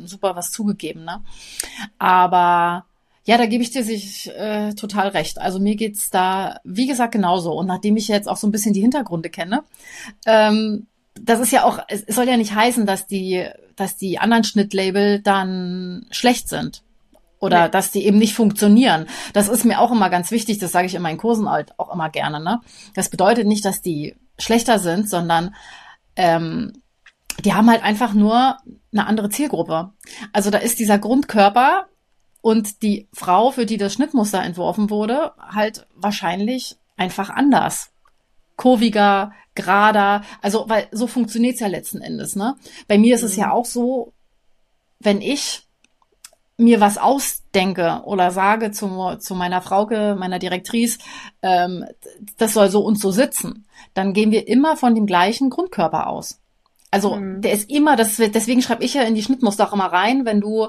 super 0.05 0.35
was 0.35 0.51
zugegeben. 0.51 1.05
Ne? 1.05 1.23
Aber 1.99 2.87
ja, 3.25 3.39
da 3.39 3.47
gebe 3.47 3.63
ich 3.63 3.71
dir 3.71 3.85
sich 3.85 4.29
äh, 4.37 4.75
total 4.75 5.09
recht. 5.09 5.39
Also 5.39 5.61
mir 5.61 5.77
geht's 5.77 6.11
da, 6.11 6.59
wie 6.65 6.89
gesagt, 6.89 7.13
genauso. 7.13 7.53
Und 7.53 7.67
nachdem 7.67 7.97
ich 7.97 8.09
jetzt 8.09 8.29
auch 8.29 8.37
so 8.37 8.49
ein 8.49 8.51
bisschen 8.51 8.73
die 8.73 8.81
Hintergründe 8.81 9.31
kenne, 9.31 9.63
ähm, 10.27 10.89
das 11.23 11.41
ist 11.41 11.53
ja 11.53 11.65
auch, 11.65 11.79
es 11.89 12.05
soll 12.15 12.29
ja 12.29 12.37
nicht 12.37 12.55
heißen, 12.55 12.87
dass 12.87 13.07
die, 13.07 13.47
dass 13.77 13.97
die 13.97 14.19
anderen 14.19 14.45
Schnittlabel 14.45 15.21
dann 15.21 16.07
schlecht 16.11 16.49
sind. 16.49 16.83
Oder 17.39 17.65
nee. 17.65 17.71
dass 17.71 17.91
die 17.91 18.05
eben 18.05 18.19
nicht 18.19 18.35
funktionieren. 18.35 19.07
Das 19.33 19.49
ist 19.49 19.65
mir 19.65 19.81
auch 19.81 19.91
immer 19.91 20.11
ganz 20.11 20.31
wichtig, 20.31 20.59
das 20.59 20.73
sage 20.73 20.87
ich 20.87 20.95
in 20.95 21.01
meinen 21.01 21.17
Kursen 21.17 21.49
halt 21.49 21.79
auch 21.79 21.93
immer 21.93 22.11
gerne. 22.11 22.39
Ne? 22.39 22.61
Das 22.95 23.09
bedeutet 23.09 23.47
nicht, 23.47 23.65
dass 23.65 23.81
die 23.81 24.15
schlechter 24.39 24.79
sind, 24.79 25.09
sondern 25.09 25.55
ähm, 26.17 26.83
die 27.45 27.55
haben 27.55 27.71
halt 27.71 27.83
einfach 27.83 28.13
nur 28.13 28.59
eine 28.93 29.07
andere 29.07 29.31
Zielgruppe. 29.31 29.93
Also 30.35 30.51
da 30.51 30.59
ist 30.59 30.81
dieser 30.81 30.99
Grundkörper 30.99 31.87
und 32.43 32.83
die 32.83 33.09
Frau, 33.15 33.51
für 33.51 33.65
die 33.65 33.79
das 33.79 33.95
Schnittmuster 33.95 34.43
entworfen 34.43 34.91
wurde, 34.91 35.33
halt 35.39 35.87
wahrscheinlich 35.95 36.77
einfach 36.99 37.31
anders. 37.31 37.91
Kurviger, 38.61 39.33
gerader. 39.55 40.23
Also, 40.43 40.69
weil 40.69 40.87
so 40.93 41.07
funktioniert's 41.07 41.61
ja 41.61 41.67
letzten 41.67 42.03
Endes, 42.03 42.37
ne? 42.37 42.57
Bei 42.89 42.99
mir 42.99 43.15
ist 43.15 43.23
mhm. 43.23 43.27
es 43.29 43.37
ja 43.37 43.47
mhm. 43.47 43.53
auch 43.53 43.65
so, 43.65 44.13
wenn 44.99 45.23
ich 45.23 45.63
mir 46.59 46.79
was 46.79 46.99
ausdenke 46.99 48.03
oder 48.05 48.31
sage 48.33 48.71
zu, 48.71 49.17
zu 49.19 49.35
meiner 49.35 49.63
Frauke, 49.63 50.15
meiner 50.19 50.39
Direktrice, 50.39 50.99
ähm, 51.41 51.87
das 52.37 52.53
soll 52.53 52.69
so 52.69 52.85
und 52.85 53.01
so 53.01 53.11
sitzen, 53.11 53.65
dann 53.95 54.13
gehen 54.13 54.31
wir 54.31 54.47
immer 54.47 54.77
von 54.77 54.95
dem 54.95 55.07
gleichen 55.07 55.49
Grundkörper 55.49 56.09
aus. 56.09 56.39
Also 56.91 57.17
mhm. 57.17 57.41
der 57.41 57.53
ist 57.53 57.71
immer, 57.71 57.97
das, 57.97 58.17
deswegen 58.17 58.61
schreibe 58.61 58.85
ich 58.85 58.93
ja 58.93 59.05
in 59.05 59.15
die 59.15 59.23
Schnittmuster 59.23 59.67
auch 59.67 59.73
immer 59.73 59.87
rein, 59.87 60.27
wenn 60.27 60.43
du 60.43 60.69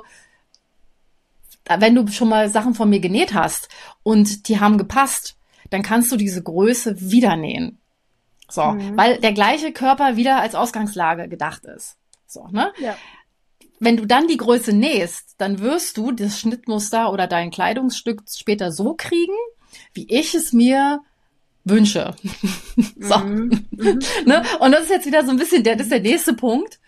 wenn 1.66 1.94
du 1.96 2.08
schon 2.08 2.30
mal 2.30 2.50
Sachen 2.50 2.74
von 2.74 2.90
mir 2.90 3.00
genäht 3.00 3.34
hast 3.34 3.70
und 4.02 4.48
die 4.48 4.60
haben 4.60 4.78
gepasst, 4.78 5.36
dann 5.70 5.84
kannst 5.84 6.12
du 6.12 6.18
diese 6.18 6.42
Größe 6.42 7.12
wieder 7.12 7.36
nähen. 7.36 7.81
So, 8.52 8.64
mhm. 8.64 8.98
weil 8.98 9.18
der 9.20 9.32
gleiche 9.32 9.72
Körper 9.72 10.18
wieder 10.18 10.42
als 10.42 10.56
Ausgangslage 10.56 11.30
gedacht 11.30 11.66
ist. 11.66 11.96
So, 12.28 12.48
ne? 12.52 12.74
Ja. 12.80 12.96
Wenn 13.80 13.98
du 13.98 14.06
dann 14.06 14.28
die 14.28 14.38
Größe 14.38 14.74
nähst, 14.74 15.36
dann 15.38 15.60
wirst 15.60 15.98
du 15.98 16.12
das 16.12 16.40
Schnittmuster 16.40 17.12
oder 17.12 17.28
dein 17.28 17.50
Kleidungsstück 17.50 18.24
später 18.30 18.72
so 18.72 18.94
kriegen, 18.94 19.34
wie 19.94 20.08
ich 20.12 20.36
es 20.36 20.54
mir 20.54 21.00
wünsche. 21.64 22.14
so. 23.00 23.18
Mhm. 23.20 23.68
Mhm. 23.82 24.00
ne? 24.26 24.44
Und 24.60 24.74
das 24.74 24.84
ist 24.84 24.90
jetzt 24.92 25.06
wieder 25.08 25.26
so 25.26 25.32
ein 25.32 25.38
bisschen 25.38 25.64
der, 25.64 25.76
das 25.76 25.88
ist 25.88 25.92
der 25.92 26.02
nächste 26.02 26.34
Punkt. 26.34 26.80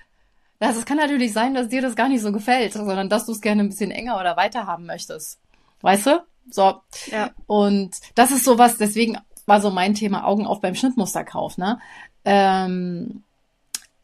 Das, 0.60 0.78
es 0.78 0.86
kann 0.86 0.98
natürlich 0.98 1.34
sein, 1.34 1.54
dass 1.54 1.70
dir 1.70 1.82
das 1.82 1.96
gar 1.96 2.08
nicht 2.08 2.22
so 2.22 2.32
gefällt, 2.32 2.74
sondern 2.74 3.10
dass 3.10 3.26
du 3.26 3.32
es 3.32 3.42
gerne 3.42 3.64
ein 3.64 3.70
bisschen 3.70 3.90
enger 3.90 4.20
oder 4.20 4.38
weiter 4.38 4.68
haben 4.68 4.86
möchtest. 4.86 5.40
Weißt 5.82 6.06
du? 6.06 6.24
So. 6.50 6.82
Ja. 7.10 7.32
Und 7.48 7.96
das 8.16 8.32
ist 8.32 8.44
sowas, 8.44 8.78
deswegen 8.78 9.18
war 9.46 9.62
so 9.62 9.70
mein 9.70 9.94
Thema 9.94 10.26
Augen 10.26 10.46
auf 10.46 10.62
beim 10.62 10.76
Schnittmusterkauf, 10.76 11.58
ne? 11.58 11.80
Ähm, 12.26 13.24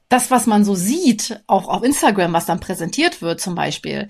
das, 0.09 0.31
was 0.31 0.47
man 0.47 0.65
so 0.65 0.73
sieht, 0.75 1.41
auch 1.47 1.67
auf 1.67 1.83
Instagram, 1.83 2.33
was 2.33 2.47
dann 2.47 2.59
präsentiert 2.59 3.21
wird 3.21 3.39
zum 3.39 3.55
Beispiel, 3.55 4.09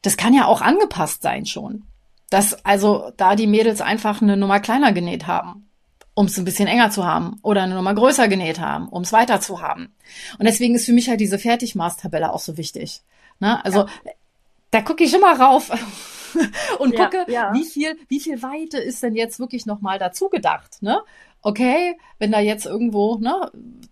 das 0.00 0.16
kann 0.16 0.34
ja 0.34 0.46
auch 0.46 0.60
angepasst 0.60 1.22
sein 1.22 1.46
schon. 1.46 1.82
Dass 2.30 2.64
also 2.64 3.12
da 3.16 3.36
die 3.36 3.48
Mädels 3.48 3.80
einfach 3.80 4.22
eine 4.22 4.36
Nummer 4.36 4.60
kleiner 4.60 4.92
genäht 4.92 5.26
haben, 5.26 5.68
um 6.14 6.26
es 6.26 6.38
ein 6.38 6.44
bisschen 6.44 6.68
enger 6.68 6.90
zu 6.90 7.04
haben, 7.04 7.38
oder 7.42 7.62
eine 7.62 7.74
Nummer 7.74 7.94
größer 7.94 8.28
genäht 8.28 8.60
haben, 8.60 8.88
um 8.88 9.02
es 9.02 9.12
weiter 9.12 9.40
zu 9.40 9.60
haben. 9.60 9.92
Und 10.38 10.46
deswegen 10.46 10.74
ist 10.74 10.86
für 10.86 10.92
mich 10.92 11.08
halt 11.08 11.20
diese 11.20 11.38
Fertigmaßtabelle 11.38 12.32
auch 12.32 12.40
so 12.40 12.56
wichtig. 12.56 13.02
Ne? 13.40 13.62
Also 13.64 13.80
ja. 13.80 14.12
da 14.70 14.80
gucke 14.80 15.04
ich 15.04 15.12
immer 15.12 15.38
rauf. 15.38 15.70
und 16.78 16.94
ja, 16.94 17.04
gucke, 17.04 17.30
ja. 17.30 17.52
wie 17.52 17.64
viel, 17.64 17.96
wie 18.08 18.20
viel 18.20 18.42
Weite 18.42 18.78
ist 18.78 19.02
denn 19.02 19.14
jetzt 19.14 19.38
wirklich 19.38 19.66
nochmal 19.66 19.98
dazu 19.98 20.28
gedacht, 20.28 20.82
ne? 20.82 21.00
Okay, 21.44 21.98
wenn 22.18 22.30
da 22.30 22.38
jetzt 22.38 22.66
irgendwo, 22.66 23.16
ne, 23.16 23.50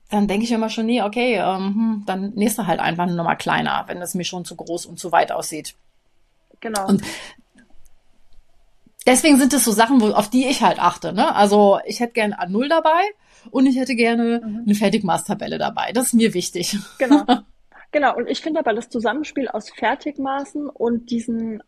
dann 0.09 0.29
denke 0.29 0.45
ich 0.45 0.53
immer 0.53 0.69
schon, 0.69 0.87
nee, 0.87 1.03
okay, 1.03 1.35
ähm, 1.35 1.75
hm, 1.75 2.03
dann 2.07 2.31
nächste 2.35 2.69
halt 2.69 2.79
einfach 2.79 3.05
eine 3.05 3.17
Nummer 3.17 3.35
kleiner, 3.35 3.85
wenn 3.89 4.01
es 4.01 4.15
mir 4.15 4.25
schon 4.25 4.45
zu 4.45 4.55
groß 4.55 4.87
und 4.87 5.01
zu 5.01 5.11
weit 5.11 5.33
aussieht. 5.33 5.75
Genau. 6.61 6.87
Und 6.87 7.03
deswegen 9.05 9.39
sind 9.39 9.53
es 9.53 9.65
so 9.65 9.73
Sachen, 9.73 10.01
wo, 10.01 10.11
auf 10.11 10.31
die 10.31 10.47
ich 10.47 10.63
halt 10.63 10.79
achte, 10.79 11.13
ne? 11.13 11.35
Also 11.35 11.81
ich 11.87 11.99
hätte 11.99 12.13
gerne 12.13 12.41
A0 12.41 12.69
dabei 12.69 13.01
und 13.51 13.67
ich 13.67 13.77
hätte 13.77 13.97
gerne 13.97 14.43
mhm. 14.45 14.63
eine 14.67 14.75
Fertigmaßtabelle 14.75 15.59
dabei. 15.59 15.91
Das 15.93 16.07
ist 16.07 16.15
mir 16.15 16.35
wichtig. 16.35 16.79
Genau. 16.99 17.25
Genau, 17.93 18.17
und 18.17 18.29
ich 18.29 18.41
finde 18.41 18.61
aber 18.61 18.73
das 18.73 18.89
Zusammenspiel 18.89 19.49
aus 19.49 19.71
Fertigmaßen 19.71 20.69
und 20.69 21.11
diesen 21.11 21.61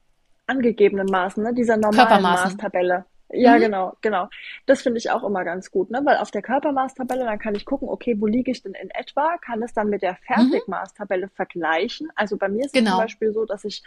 angegebenen 0.46 1.06
Maßen, 1.06 1.42
ne? 1.42 1.54
dieser 1.54 1.76
normalen 1.76 2.22
Maßtabelle. 2.22 3.04
Ja, 3.32 3.56
mhm. 3.56 3.60
genau, 3.60 3.96
genau. 4.02 4.28
Das 4.66 4.82
finde 4.82 4.98
ich 4.98 5.10
auch 5.10 5.24
immer 5.24 5.44
ganz 5.44 5.70
gut, 5.70 5.90
ne? 5.90 6.02
Weil 6.04 6.18
auf 6.18 6.30
der 6.30 6.42
Körpermaßtabelle, 6.42 7.24
dann 7.24 7.38
kann 7.38 7.54
ich 7.54 7.64
gucken, 7.64 7.88
okay, 7.88 8.16
wo 8.18 8.26
liege 8.26 8.50
ich 8.50 8.62
denn 8.62 8.74
in 8.74 8.90
etwa, 8.90 9.38
kann 9.38 9.62
es 9.62 9.72
dann 9.72 9.88
mit 9.88 10.02
der 10.02 10.16
Fertigmaßtabelle 10.26 11.26
mhm. 11.26 11.30
vergleichen. 11.30 12.08
Also 12.14 12.36
bei 12.36 12.48
mir 12.48 12.66
ist 12.66 12.74
genau. 12.74 12.82
es 12.82 12.90
zum 12.90 12.92
genau. 12.92 12.98
Beispiel 12.98 13.32
so, 13.32 13.44
dass 13.46 13.64
ich 13.64 13.82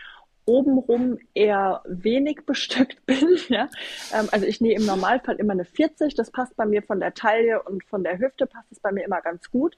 obenrum 0.45 1.17
eher 1.33 1.81
wenig 1.85 2.45
bestückt 2.45 3.05
bin. 3.05 3.38
Ja? 3.50 3.69
Ähm, 4.13 4.27
also 4.31 4.45
ich 4.45 4.62
nähe 4.62 4.75
im 4.75 4.85
Normalfall 4.85 5.35
immer 5.35 5.53
eine 5.53 5.65
40, 5.65 6.15
das 6.15 6.31
passt 6.31 6.55
bei 6.55 6.65
mir 6.65 6.81
von 6.81 7.00
der 7.00 7.13
Taille 7.13 7.62
und 7.63 7.83
von 7.85 8.03
der 8.03 8.17
Hüfte 8.17 8.47
passt 8.47 8.71
es 8.71 8.79
bei 8.79 8.91
mir 8.91 9.05
immer 9.05 9.21
ganz 9.21 9.50
gut. 9.51 9.77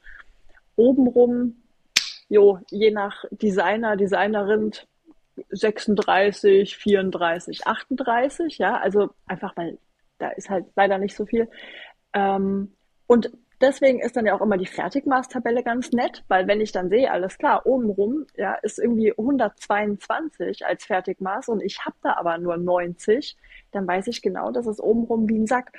Obenrum, 0.76 1.62
jo, 2.30 2.60
je 2.70 2.92
nach 2.92 3.26
Designer, 3.32 3.98
Designerin, 3.98 4.72
36, 5.50 6.78
34, 6.78 7.68
38, 7.68 8.58
ja, 8.58 8.78
also 8.78 9.10
einfach, 9.26 9.56
weil 9.56 9.78
da 10.18 10.30
ist 10.30 10.50
halt 10.50 10.66
leider 10.76 10.98
nicht 10.98 11.16
so 11.16 11.26
viel. 11.26 11.50
Ähm, 12.14 12.74
und 13.08 13.32
deswegen 13.62 14.00
ist 14.00 14.16
dann 14.16 14.26
ja 14.26 14.36
auch 14.36 14.42
immer 14.42 14.58
die 14.58 14.66
Fertigmaßtabelle 14.66 15.64
ganz 15.64 15.92
nett, 15.92 16.24
weil 16.28 16.48
wenn 16.48 16.62
ich 16.62 16.72
dann 16.72 16.90
sehe, 16.90 17.12
alles 17.12 17.38
klar, 17.38 17.66
obenrum, 17.66 18.26
ja, 18.36 18.56
ist 18.56 18.80
irgendwie 18.80 19.12
122 19.12 20.66
als 20.66 20.86
Fertigmaß 20.86 21.50
und 21.50 21.62
ich 21.62 21.86
habe 21.86 21.96
da 22.02 22.16
aber 22.18 22.38
nur 22.38 22.58
90, 22.58 23.38
dann 23.72 23.88
weiß 23.88 24.08
ich 24.08 24.22
genau, 24.22 24.52
das 24.52 24.68
ist 24.68 24.80
obenrum 24.80 25.30
wie 25.30 25.40
ein 25.40 25.48
Sack. 25.48 25.72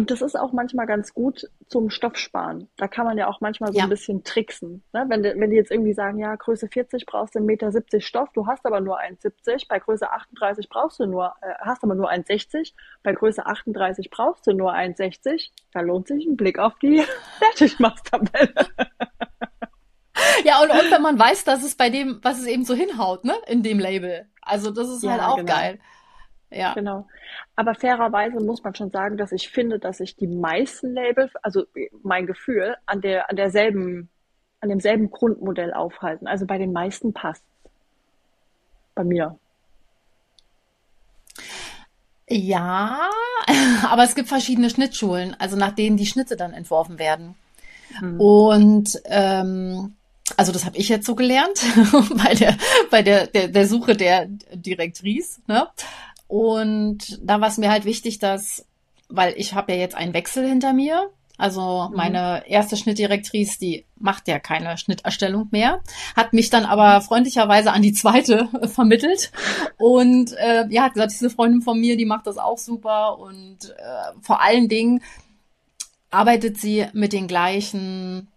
Und 0.00 0.10
das 0.10 0.22
ist 0.22 0.34
auch 0.34 0.52
manchmal 0.52 0.86
ganz 0.86 1.12
gut 1.12 1.46
zum 1.68 1.90
Stoffsparen. 1.90 2.70
Da 2.78 2.88
kann 2.88 3.04
man 3.04 3.18
ja 3.18 3.28
auch 3.28 3.42
manchmal 3.42 3.70
so 3.70 3.76
ja. 3.76 3.84
ein 3.84 3.90
bisschen 3.90 4.24
tricksen. 4.24 4.82
Ne? 4.94 5.04
Wenn, 5.08 5.22
die, 5.22 5.34
wenn 5.36 5.50
die 5.50 5.56
jetzt 5.56 5.70
irgendwie 5.70 5.92
sagen, 5.92 6.16
ja, 6.16 6.34
Größe 6.36 6.68
40 6.68 7.04
brauchst 7.04 7.34
du 7.34 7.38
1,70 7.38 7.42
Meter 7.42 8.00
Stoff, 8.00 8.30
du 8.32 8.46
hast 8.46 8.64
aber 8.64 8.80
nur 8.80 8.98
1,70, 8.98 9.68
bei 9.68 9.78
Größe 9.78 10.10
38 10.10 10.70
brauchst 10.70 11.00
du 11.00 11.04
nur, 11.04 11.34
äh, 11.42 11.52
hast 11.60 11.84
aber 11.84 11.94
nur 11.94 12.10
1,60, 12.10 12.72
bei 13.02 13.12
Größe 13.12 13.44
38 13.44 14.08
brauchst 14.08 14.46
du 14.46 14.54
nur 14.54 14.72
1,60, 14.72 15.50
da 15.74 15.82
lohnt 15.82 16.08
sich 16.08 16.24
ein 16.24 16.38
Blick 16.38 16.58
auf 16.58 16.78
die 16.78 17.04
Fertigmachtabelle. 17.38 18.54
ja, 20.46 20.62
und, 20.62 20.70
und 20.70 20.90
wenn 20.90 21.02
man 21.02 21.18
weiß, 21.18 21.44
dass 21.44 21.62
es 21.62 21.74
bei 21.74 21.90
dem, 21.90 22.20
was 22.22 22.40
es 22.40 22.46
eben 22.46 22.64
so 22.64 22.72
hinhaut, 22.72 23.26
ne, 23.26 23.34
in 23.48 23.62
dem 23.62 23.78
Label. 23.78 24.30
Also 24.40 24.70
das 24.70 24.88
ist 24.88 25.02
ja, 25.02 25.10
halt 25.10 25.22
auch 25.24 25.36
genau. 25.36 25.52
geil. 25.52 25.78
Ja. 26.50 26.74
Genau. 26.74 27.06
Aber 27.56 27.74
fairerweise 27.74 28.40
muss 28.40 28.62
man 28.64 28.74
schon 28.74 28.90
sagen, 28.90 29.16
dass 29.16 29.32
ich 29.32 29.48
finde, 29.50 29.78
dass 29.78 29.98
sich 29.98 30.16
die 30.16 30.26
meisten 30.26 30.94
Labels, 30.94 31.30
also 31.42 31.64
mein 32.02 32.26
Gefühl, 32.26 32.76
an 32.86 33.00
der, 33.00 33.30
an 33.30 33.36
derselben, 33.36 34.08
an 34.60 34.68
demselben 34.68 35.10
Grundmodell 35.10 35.72
aufhalten. 35.72 36.26
Also 36.26 36.46
bei 36.46 36.58
den 36.58 36.72
meisten 36.72 37.12
passt. 37.12 37.44
Bei 38.94 39.04
mir. 39.04 39.38
Ja, 42.28 43.10
aber 43.90 44.04
es 44.04 44.14
gibt 44.14 44.28
verschiedene 44.28 44.70
Schnittschulen, 44.70 45.34
also 45.38 45.56
nach 45.56 45.74
denen 45.74 45.96
die 45.96 46.06
Schnitte 46.06 46.36
dann 46.36 46.52
entworfen 46.52 46.98
werden. 46.98 47.34
Mhm. 48.00 48.20
Und 48.20 49.02
ähm, 49.06 49.96
also 50.36 50.52
das 50.52 50.64
habe 50.64 50.76
ich 50.76 50.88
jetzt 50.88 51.06
so 51.06 51.16
gelernt 51.16 51.60
bei 52.24 52.34
der 52.34 52.56
bei 52.88 53.02
der, 53.02 53.26
der 53.26 53.48
der 53.48 53.66
Suche 53.66 53.96
der 53.96 54.26
Direktrice. 54.54 55.40
Ne? 55.48 55.66
Und 56.30 57.18
da 57.24 57.40
war 57.40 57.48
es 57.48 57.58
mir 57.58 57.72
halt 57.72 57.84
wichtig, 57.84 58.20
dass, 58.20 58.64
weil 59.08 59.34
ich 59.36 59.54
habe 59.54 59.72
ja 59.72 59.78
jetzt 59.78 59.96
einen 59.96 60.14
Wechsel 60.14 60.48
hinter 60.48 60.72
mir. 60.72 61.10
Also 61.38 61.88
mhm. 61.90 61.96
meine 61.96 62.48
erste 62.48 62.76
Schnittdirektrice, 62.76 63.58
die 63.58 63.84
macht 63.98 64.28
ja 64.28 64.38
keine 64.38 64.78
Schnitterstellung 64.78 65.48
mehr, 65.50 65.80
hat 66.14 66.32
mich 66.32 66.48
dann 66.48 66.66
aber 66.66 67.00
freundlicherweise 67.00 67.72
an 67.72 67.82
die 67.82 67.92
zweite 67.92 68.48
vermittelt 68.68 69.32
und 69.76 70.34
äh, 70.34 70.66
ja, 70.68 70.84
hat 70.84 70.94
gesagt, 70.94 71.12
diese 71.12 71.30
Freundin 71.30 71.62
von 71.62 71.80
mir, 71.80 71.96
die 71.96 72.04
macht 72.04 72.28
das 72.28 72.38
auch 72.38 72.58
super 72.58 73.18
und 73.18 73.70
äh, 73.70 74.20
vor 74.20 74.40
allen 74.40 74.68
Dingen 74.68 75.02
arbeitet 76.10 76.58
sie 76.58 76.86
mit 76.92 77.12
den 77.12 77.26
gleichen 77.26 78.28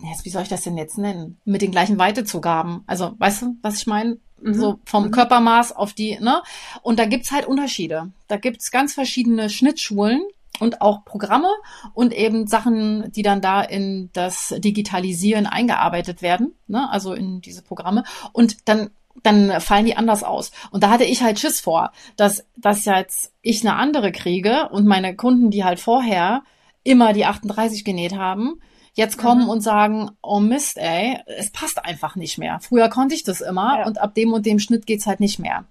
jetzt, 0.00 0.24
wie 0.24 0.30
soll 0.30 0.42
ich 0.42 0.48
das 0.48 0.62
denn 0.62 0.76
jetzt 0.76 0.98
nennen? 0.98 1.38
Mit 1.44 1.62
den 1.62 1.70
gleichen 1.70 1.98
Weitezugaben. 1.98 2.82
Also, 2.86 3.14
weißt 3.18 3.42
du, 3.42 3.56
was 3.62 3.76
ich 3.76 3.86
meine? 3.86 4.18
Mhm. 4.40 4.54
So 4.54 4.78
vom 4.84 5.06
mhm. 5.06 5.10
Körpermaß 5.10 5.74
auf 5.74 5.92
die, 5.92 6.18
ne? 6.20 6.42
Und 6.82 6.98
da 6.98 7.06
gibt's 7.06 7.32
halt 7.32 7.46
Unterschiede. 7.46 8.10
Da 8.28 8.36
gibt's 8.36 8.70
ganz 8.70 8.94
verschiedene 8.94 9.50
Schnittschulen 9.50 10.22
und 10.60 10.80
auch 10.80 11.04
Programme 11.04 11.50
und 11.94 12.12
eben 12.12 12.46
Sachen, 12.46 13.12
die 13.12 13.22
dann 13.22 13.40
da 13.40 13.62
in 13.62 14.10
das 14.12 14.54
Digitalisieren 14.58 15.46
eingearbeitet 15.46 16.22
werden, 16.22 16.54
ne? 16.66 16.90
Also 16.90 17.14
in 17.14 17.40
diese 17.40 17.62
Programme. 17.62 18.04
Und 18.32 18.68
dann 18.68 18.90
dann 19.24 19.60
fallen 19.60 19.84
die 19.84 19.96
anders 19.96 20.22
aus. 20.22 20.52
Und 20.70 20.84
da 20.84 20.90
hatte 20.90 21.02
ich 21.02 21.22
halt 21.22 21.40
Schiss 21.40 21.58
vor, 21.58 21.90
dass, 22.16 22.44
dass 22.56 22.84
jetzt 22.84 23.32
ich 23.42 23.62
eine 23.62 23.74
andere 23.74 24.12
kriege 24.12 24.68
und 24.70 24.86
meine 24.86 25.16
Kunden, 25.16 25.50
die 25.50 25.64
halt 25.64 25.80
vorher 25.80 26.42
immer 26.84 27.12
die 27.12 27.24
38 27.24 27.84
genäht 27.84 28.14
haben, 28.14 28.60
jetzt 28.98 29.16
kommen 29.16 29.44
mhm. 29.44 29.50
und 29.50 29.60
sagen, 29.60 30.10
oh 30.22 30.40
Mist, 30.40 30.76
ey, 30.76 31.20
es 31.26 31.50
passt 31.50 31.84
einfach 31.84 32.16
nicht 32.16 32.36
mehr. 32.36 32.58
Früher 32.60 32.88
konnte 32.88 33.14
ich 33.14 33.22
das 33.22 33.40
immer 33.40 33.78
ja. 33.78 33.86
und 33.86 34.00
ab 34.00 34.12
dem 34.14 34.32
und 34.32 34.44
dem 34.44 34.58
Schnitt 34.58 34.86
geht's 34.86 35.06
halt 35.06 35.20
nicht 35.20 35.38
mehr. 35.38 35.64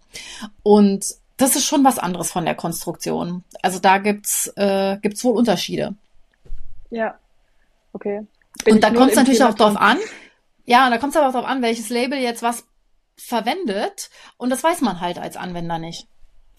Und 0.63 1.13
das 1.35 1.57
ist 1.57 1.65
schon 1.65 1.83
was 1.83 1.99
anderes 1.99 2.31
von 2.31 2.45
der 2.45 2.55
Konstruktion. 2.55 3.43
Also 3.61 3.79
da 3.79 3.97
gibt's 3.97 4.47
äh, 4.55 4.97
gibt's 5.01 5.25
wohl 5.25 5.35
Unterschiede. 5.35 5.95
Ja, 6.89 7.15
okay. 7.91 8.25
Bin 8.63 8.75
und 8.75 8.83
da 8.83 8.91
kommt 8.91 9.11
es 9.11 9.17
natürlich 9.17 9.43
auch 9.43 9.55
drauf 9.55 9.75
an. 9.75 9.97
Ja, 10.63 10.89
da 10.89 10.97
kommt 10.97 11.13
es 11.13 11.17
aber 11.17 11.27
auch 11.27 11.33
drauf 11.33 11.45
an, 11.45 11.61
welches 11.61 11.89
Label 11.89 12.17
jetzt 12.17 12.43
was 12.43 12.65
verwendet. 13.17 14.09
Und 14.37 14.51
das 14.51 14.63
weiß 14.63 14.79
man 14.79 15.01
halt 15.01 15.19
als 15.19 15.35
Anwender 15.35 15.79
nicht. 15.79 16.07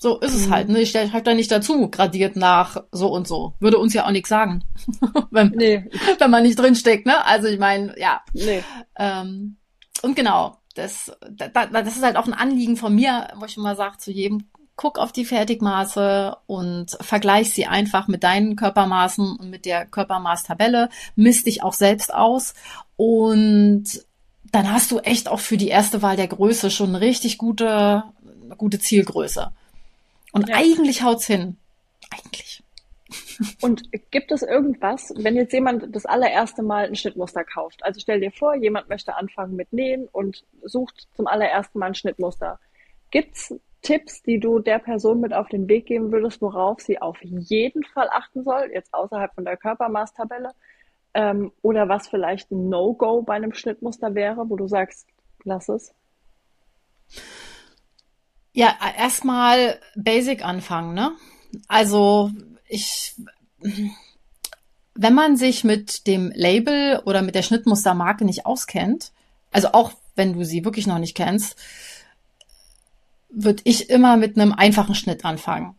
So 0.00 0.18
ist 0.20 0.34
es 0.34 0.46
mhm. 0.46 0.52
halt. 0.52 0.68
Ne? 0.68 0.80
Ich 0.80 0.92
schreibe 0.92 1.22
da 1.22 1.34
nicht 1.34 1.50
dazu, 1.50 1.90
gradiert 1.90 2.36
nach 2.36 2.84
so 2.92 3.08
und 3.08 3.26
so. 3.26 3.54
Würde 3.58 3.78
uns 3.78 3.92
ja 3.94 4.06
auch 4.06 4.12
nichts 4.12 4.28
sagen, 4.28 4.64
wenn, 5.30 5.50
nee. 5.50 5.90
wenn 6.18 6.30
man 6.30 6.44
nicht 6.44 6.58
drinsteckt. 6.58 7.04
Ne? 7.04 7.24
Also 7.26 7.48
ich 7.48 7.58
meine, 7.58 7.98
ja. 7.98 8.22
Nee. 8.32 8.62
Ähm, 8.96 9.56
und 10.02 10.14
genau, 10.14 10.56
das, 10.76 11.12
da, 11.30 11.66
das 11.66 11.96
ist 11.96 12.04
halt 12.04 12.16
auch 12.16 12.26
ein 12.26 12.32
Anliegen 12.32 12.76
von 12.76 12.94
mir, 12.94 13.28
wo 13.36 13.44
ich 13.44 13.56
immer 13.56 13.74
sage 13.74 13.98
zu 13.98 14.12
jedem, 14.12 14.48
guck 14.76 15.00
auf 15.00 15.10
die 15.10 15.24
Fertigmaße 15.24 16.36
und 16.46 16.96
vergleich 17.00 17.52
sie 17.52 17.66
einfach 17.66 18.06
mit 18.06 18.22
deinen 18.22 18.54
Körpermaßen 18.54 19.36
und 19.36 19.50
mit 19.50 19.64
der 19.64 19.84
Körpermaßtabelle, 19.84 20.88
misst 21.16 21.46
dich 21.46 21.64
auch 21.64 21.72
selbst 21.72 22.14
aus 22.14 22.54
und 22.96 24.04
dann 24.52 24.72
hast 24.72 24.92
du 24.92 25.00
echt 25.00 25.28
auch 25.28 25.40
für 25.40 25.56
die 25.56 25.68
erste 25.68 26.00
Wahl 26.00 26.16
der 26.16 26.28
Größe 26.28 26.70
schon 26.70 26.90
eine 26.90 27.00
richtig 27.00 27.38
gute, 27.38 28.04
gute 28.56 28.78
Zielgröße. 28.78 29.50
Und 30.32 30.48
ja. 30.48 30.56
eigentlich 30.56 31.02
haut's 31.02 31.26
hin. 31.26 31.56
Eigentlich. 32.10 32.62
Und 33.62 33.90
gibt 34.10 34.32
es 34.32 34.42
irgendwas, 34.42 35.12
wenn 35.16 35.36
jetzt 35.36 35.52
jemand 35.52 35.94
das 35.94 36.04
allererste 36.04 36.62
Mal 36.62 36.86
ein 36.86 36.96
Schnittmuster 36.96 37.44
kauft? 37.44 37.82
Also 37.84 38.00
stell 38.00 38.20
dir 38.20 38.32
vor, 38.32 38.54
jemand 38.54 38.88
möchte 38.88 39.14
anfangen 39.14 39.56
mit 39.56 39.72
Nähen 39.72 40.08
und 40.12 40.44
sucht 40.62 41.08
zum 41.14 41.26
allerersten 41.26 41.78
Mal 41.78 41.86
ein 41.86 41.94
Schnittmuster. 41.94 42.58
Gibt's 43.10 43.54
Tipps, 43.82 44.22
die 44.22 44.40
du 44.40 44.58
der 44.58 44.78
Person 44.80 45.20
mit 45.20 45.32
auf 45.32 45.48
den 45.48 45.68
Weg 45.68 45.86
geben 45.86 46.12
würdest, 46.12 46.42
worauf 46.42 46.80
sie 46.80 47.00
auf 47.00 47.16
jeden 47.22 47.84
Fall 47.84 48.08
achten 48.10 48.42
soll, 48.42 48.70
jetzt 48.72 48.92
außerhalb 48.92 49.32
von 49.34 49.44
der 49.44 49.56
Körpermaßtabelle? 49.56 50.52
Ähm, 51.14 51.52
oder 51.62 51.88
was 51.88 52.08
vielleicht 52.08 52.50
ein 52.50 52.68
No-Go 52.68 53.22
bei 53.22 53.34
einem 53.34 53.54
Schnittmuster 53.54 54.14
wäre, 54.14 54.50
wo 54.50 54.56
du 54.56 54.66
sagst, 54.66 55.06
lass 55.44 55.68
es? 55.68 55.94
Ja, 58.58 58.74
erstmal 58.96 59.78
Basic 59.94 60.44
anfangen, 60.44 60.92
ne? 60.92 61.12
Also 61.68 62.32
ich, 62.66 63.14
wenn 64.96 65.14
man 65.14 65.36
sich 65.36 65.62
mit 65.62 66.08
dem 66.08 66.32
Label 66.34 67.00
oder 67.04 67.22
mit 67.22 67.36
der 67.36 67.44
Schnittmustermarke 67.44 68.24
nicht 68.24 68.46
auskennt, 68.46 69.12
also 69.52 69.68
auch 69.74 69.92
wenn 70.16 70.32
du 70.32 70.44
sie 70.44 70.64
wirklich 70.64 70.88
noch 70.88 70.98
nicht 70.98 71.16
kennst, 71.16 71.54
würde 73.28 73.62
ich 73.62 73.90
immer 73.90 74.16
mit 74.16 74.36
einem 74.36 74.52
einfachen 74.52 74.96
Schnitt 74.96 75.24
anfangen. 75.24 75.76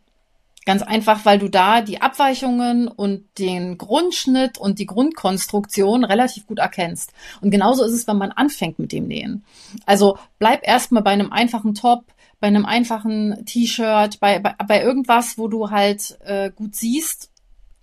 Ganz 0.64 0.80
einfach, 0.80 1.26
weil 1.26 1.38
du 1.38 1.50
da 1.50 1.82
die 1.82 2.00
Abweichungen 2.00 2.88
und 2.88 3.26
den 3.38 3.76
Grundschnitt 3.76 4.56
und 4.56 4.78
die 4.78 4.86
Grundkonstruktion 4.86 6.02
relativ 6.02 6.46
gut 6.46 6.60
erkennst. 6.60 7.12
Und 7.42 7.50
genauso 7.50 7.84
ist 7.84 7.92
es, 7.92 8.06
wenn 8.06 8.16
man 8.16 8.32
anfängt 8.32 8.78
mit 8.78 8.92
dem 8.92 9.06
Nähen. 9.06 9.44
Also 9.84 10.16
bleib 10.38 10.66
erstmal 10.66 11.02
bei 11.02 11.10
einem 11.10 11.30
einfachen 11.30 11.74
Top, 11.74 12.04
bei 12.40 12.46
einem 12.46 12.64
einfachen 12.64 13.44
T-Shirt, 13.44 14.18
bei, 14.18 14.38
bei, 14.38 14.54
bei 14.66 14.82
irgendwas, 14.82 15.38
wo 15.38 15.48
du 15.48 15.70
halt 15.70 16.18
äh, 16.24 16.50
gut 16.50 16.74
siehst, 16.74 17.30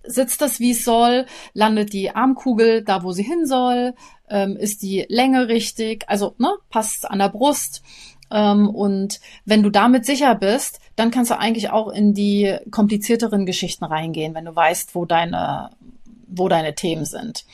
sitzt 0.02 0.40
das 0.40 0.58
wie 0.58 0.72
es 0.72 0.84
soll, 0.84 1.26
landet 1.54 1.92
die 1.92 2.10
Armkugel 2.10 2.82
da, 2.82 3.02
wo 3.02 3.12
sie 3.12 3.22
hin 3.22 3.46
soll, 3.46 3.94
ähm, 4.28 4.56
ist 4.56 4.82
die 4.82 5.06
Länge 5.08 5.48
richtig, 5.48 6.04
also 6.08 6.34
ne, 6.38 6.50
passt 6.70 7.08
an 7.10 7.18
der 7.18 7.28
Brust. 7.28 7.82
Ähm, 8.30 8.68
und 8.68 9.20
wenn 9.44 9.62
du 9.62 9.70
damit 9.70 10.04
sicher 10.04 10.34
bist, 10.34 10.80
dann 10.96 11.10
kannst 11.10 11.30
du 11.30 11.38
eigentlich 11.38 11.70
auch 11.70 11.88
in 11.88 12.14
die 12.14 12.56
komplizierteren 12.70 13.46
Geschichten 13.46 13.84
reingehen, 13.84 14.34
wenn 14.34 14.44
du 14.44 14.54
weißt, 14.54 14.94
wo 14.94 15.04
deine, 15.04 15.70
wo 16.26 16.48
deine 16.48 16.74
Themen 16.74 17.04
sind. 17.04 17.44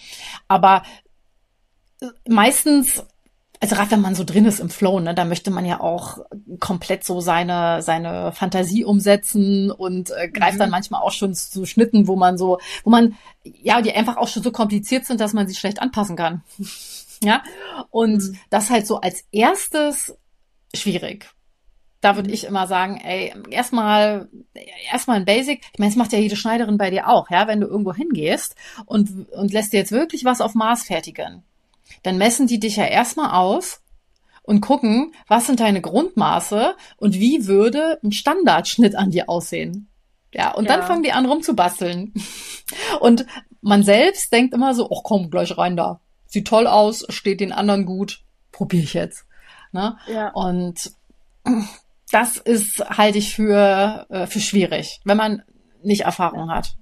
Aber 0.49 0.83
äh, 2.01 2.07
meistens 2.29 3.05
also 3.61 3.77
gerade 3.77 3.93
wenn 3.93 4.01
man 4.01 4.15
so 4.15 4.25
drin 4.25 4.45
ist 4.45 4.61
im 4.61 4.69
Flow, 4.69 5.01
ne, 5.01 5.15
da 5.15 5.25
möchte 5.25 5.51
man 5.51 5.65
ja 5.65 5.81
auch 5.81 6.19
komplett 6.61 7.05
so 7.05 7.21
seine 7.21 7.83
seine 7.83 8.33
Fantasie 8.33 8.85
umsetzen 8.85 9.71
und 9.71 10.11
äh, 10.11 10.29
greift 10.29 10.55
mhm. 10.55 10.59
dann 10.59 10.71
manchmal 10.71 11.03
auch 11.03 11.13
schon 11.13 11.35
zu 11.35 11.65
Schnitten, 11.65 12.07
wo 12.07 12.17
man 12.17 12.37
so, 12.37 12.59
wo 12.83 12.91
man 12.91 13.17
ja, 13.43 13.81
die 13.81 13.93
einfach 13.93 14.17
auch 14.17 14.29
schon 14.29 14.43
so 14.43 14.53
kompliziert 14.53 15.07
sind, 15.07 15.21
dass 15.21 15.33
man 15.33 15.47
sie 15.47 15.55
schlecht 15.55 15.81
anpassen 15.81 16.17
kann. 16.17 16.43
ja? 17.23 17.43
Und 17.91 18.23
mhm. 18.23 18.39
das 18.51 18.71
halt 18.71 18.87
so 18.87 19.01
als 19.01 19.25
erstes 19.33 20.17
schwierig. 20.75 21.31
Da 22.01 22.17
würde 22.17 22.31
ich 22.31 22.45
immer 22.45 22.67
sagen, 22.67 22.99
ey, 22.99 23.33
erstmal 23.49 24.29
erstmal 24.93 25.17
ein 25.17 25.25
Basic. 25.25 25.63
Ich 25.73 25.79
meine, 25.79 25.91
das 25.91 25.97
macht 25.97 26.13
ja 26.13 26.19
jede 26.19 26.37
Schneiderin 26.37 26.77
bei 26.77 26.91
dir 26.91 27.09
auch, 27.09 27.31
ja, 27.31 27.47
wenn 27.47 27.61
du 27.61 27.67
irgendwo 27.67 27.95
hingehst 27.95 28.57
und 28.85 29.31
und 29.31 29.55
lässt 29.55 29.73
dir 29.73 29.79
jetzt 29.79 29.93
wirklich 29.93 30.27
was 30.27 30.43
auf 30.43 30.55
Maß 30.55 30.83
fertigen 30.83 31.45
dann 32.03 32.19
messen 32.19 32.47
die 32.47 32.61
dich 32.61 32.77
ja 32.77 32.85
erstmal 32.85 33.31
aus 33.31 33.81
und 34.43 34.61
gucken, 34.61 35.15
was 35.27 35.47
sind 35.47 35.61
deine 35.61 35.81
Grundmaße 35.81 36.77
und 36.97 37.15
wie 37.15 37.47
würde 37.47 37.99
ein 38.03 38.13
Standardschnitt 38.13 38.95
an 38.95 39.11
dir 39.11 39.29
aussehen. 39.29 39.89
Ja, 40.33 40.53
und 40.53 40.65
ja. 40.65 40.77
dann 40.77 40.87
fangen 40.87 41.03
die 41.03 41.13
an 41.13 41.27
rumzubasteln. 41.27 42.13
Und 43.01 43.27
man 43.61 43.83
selbst 43.83 44.33
denkt 44.33 44.53
immer 44.53 44.75
so, 44.75 44.91
ach 44.91 45.03
komm, 45.05 45.31
gleich 45.31 45.57
rein 45.57 45.77
da. 45.77 46.01
Sieht 46.27 46.49
toll 46.49 46.67
aus, 46.67 47.05
steht 47.09 47.41
den 47.41 47.53
anderen 47.53 47.87
gut, 47.87 48.23
probiere 48.51 48.83
ich 48.83 48.95
jetzt. 48.95 49.27
Ne? 49.73 49.97
Ja. 50.09 50.31
Und 50.33 50.93
das 52.11 52.37
ist, 52.37 52.81
halte 52.81 53.19
ich 53.19 53.35
für, 53.35 54.07
äh, 54.09 54.27
für 54.27 54.41
schwierig, 54.41 55.01
wenn 55.05 55.17
man 55.17 55.43
nicht 55.83 56.03
Erfahrung 56.03 56.51
hat. 56.51 56.77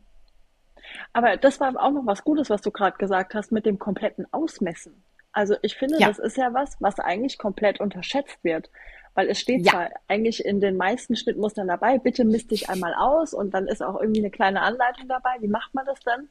Aber 1.13 1.37
das 1.37 1.61
war 1.61 1.75
auch 1.77 1.91
noch 1.91 2.07
was 2.07 2.25
Gutes, 2.25 2.51
was 2.51 2.63
du 2.63 2.71
gerade 2.71 2.97
gesagt 2.97 3.35
hast 3.35 3.53
mit 3.53 3.67
dem 3.67 3.79
kompletten 3.79 4.27
Ausmessen. 4.33 5.05
Also 5.33 5.57
ich 5.63 5.77
finde, 5.77 5.99
ja. 5.99 6.09
das 6.09 6.19
ist 6.19 6.37
ja 6.37 6.53
was, 6.53 6.77
was 6.81 6.99
eigentlich 6.99 7.39
komplett 7.39 7.81
unterschätzt 7.81 8.43
wird. 8.43 8.71
Weil 9.15 9.29
es 9.29 9.39
steht 9.39 9.67
ja. 9.67 9.73
zwar 9.73 9.91
eigentlich 10.09 10.45
in 10.45 10.61
den 10.61 10.77
meisten 10.77 11.17
Schnittmustern 11.17 11.69
dabei, 11.69 11.99
bitte 11.99 12.25
misst 12.25 12.51
dich 12.51 12.71
einmal 12.71 12.95
aus 12.95 13.35
und 13.35 13.53
dann 13.53 13.67
ist 13.67 13.83
auch 13.83 14.01
irgendwie 14.01 14.21
eine 14.21 14.31
kleine 14.31 14.63
Anleitung 14.63 15.07
dabei, 15.07 15.31
wie 15.41 15.49
macht 15.49 15.75
man 15.75 15.85
das 15.85 16.01
dann? 16.01 16.29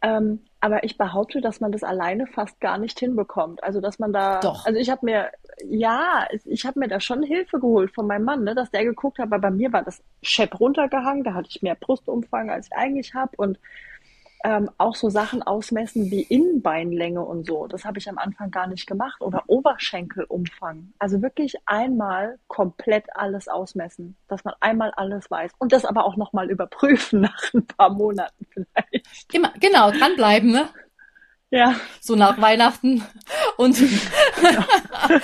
Ähm, 0.00 0.44
aber 0.60 0.84
ich 0.84 0.96
behaupte, 0.96 1.40
dass 1.40 1.60
man 1.60 1.72
das 1.72 1.82
alleine 1.82 2.26
fast 2.26 2.60
gar 2.60 2.78
nicht 2.78 2.98
hinbekommt. 2.98 3.62
Also 3.62 3.80
dass 3.80 3.98
man 3.98 4.12
da, 4.12 4.40
Doch. 4.40 4.66
also 4.66 4.78
ich 4.78 4.90
habe 4.90 5.06
mir, 5.06 5.30
ja, 5.64 6.26
ich 6.44 6.66
habe 6.66 6.80
mir 6.80 6.88
da 6.88 7.00
schon 7.00 7.22
Hilfe 7.22 7.58
geholt 7.58 7.92
von 7.94 8.06
meinem 8.06 8.24
Mann, 8.24 8.44
ne, 8.44 8.54
dass 8.54 8.70
der 8.70 8.84
geguckt 8.84 9.18
hat, 9.18 9.30
weil 9.30 9.40
bei 9.40 9.50
mir 9.50 9.72
war 9.72 9.82
das 9.82 10.02
Schepp 10.22 10.58
runtergehangen, 10.58 11.24
da 11.24 11.34
hatte 11.34 11.48
ich 11.50 11.62
mehr 11.62 11.76
Brustumfang, 11.76 12.50
als 12.50 12.66
ich 12.66 12.72
eigentlich 12.72 13.14
habe 13.14 13.32
und 13.36 13.58
ähm, 14.44 14.70
auch 14.78 14.94
so 14.94 15.10
Sachen 15.10 15.42
ausmessen 15.42 16.10
wie 16.10 16.22
Innenbeinlänge 16.22 17.22
und 17.24 17.46
so. 17.46 17.66
Das 17.66 17.84
habe 17.84 17.98
ich 17.98 18.08
am 18.08 18.18
Anfang 18.18 18.50
gar 18.50 18.66
nicht 18.66 18.86
gemacht. 18.86 19.20
Oder 19.20 19.44
Oberschenkelumfang. 19.46 20.92
Also 20.98 21.22
wirklich 21.22 21.56
einmal 21.66 22.38
komplett 22.46 23.04
alles 23.16 23.48
ausmessen, 23.48 24.16
dass 24.28 24.44
man 24.44 24.54
einmal 24.60 24.92
alles 24.92 25.30
weiß. 25.30 25.52
Und 25.58 25.72
das 25.72 25.84
aber 25.84 26.04
auch 26.04 26.16
nochmal 26.16 26.50
überprüfen 26.50 27.20
nach 27.22 27.54
ein 27.54 27.66
paar 27.66 27.90
Monaten 27.90 28.46
vielleicht. 28.50 29.34
Immer, 29.34 29.52
genau, 29.60 29.90
dranbleiben, 29.90 30.50
ne? 30.50 30.68
Ja. 31.50 31.76
So 32.00 32.14
nach 32.14 32.40
Weihnachten. 32.40 33.02
Und 33.56 33.80
ja. 33.80 33.86
ja, 34.42 35.20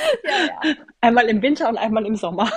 ja. 0.64 0.74
einmal 1.00 1.27
im 1.29 1.42
Winter 1.42 1.68
und 1.68 1.77
einmal 1.77 2.07
im 2.07 2.16
Sommer. 2.16 2.50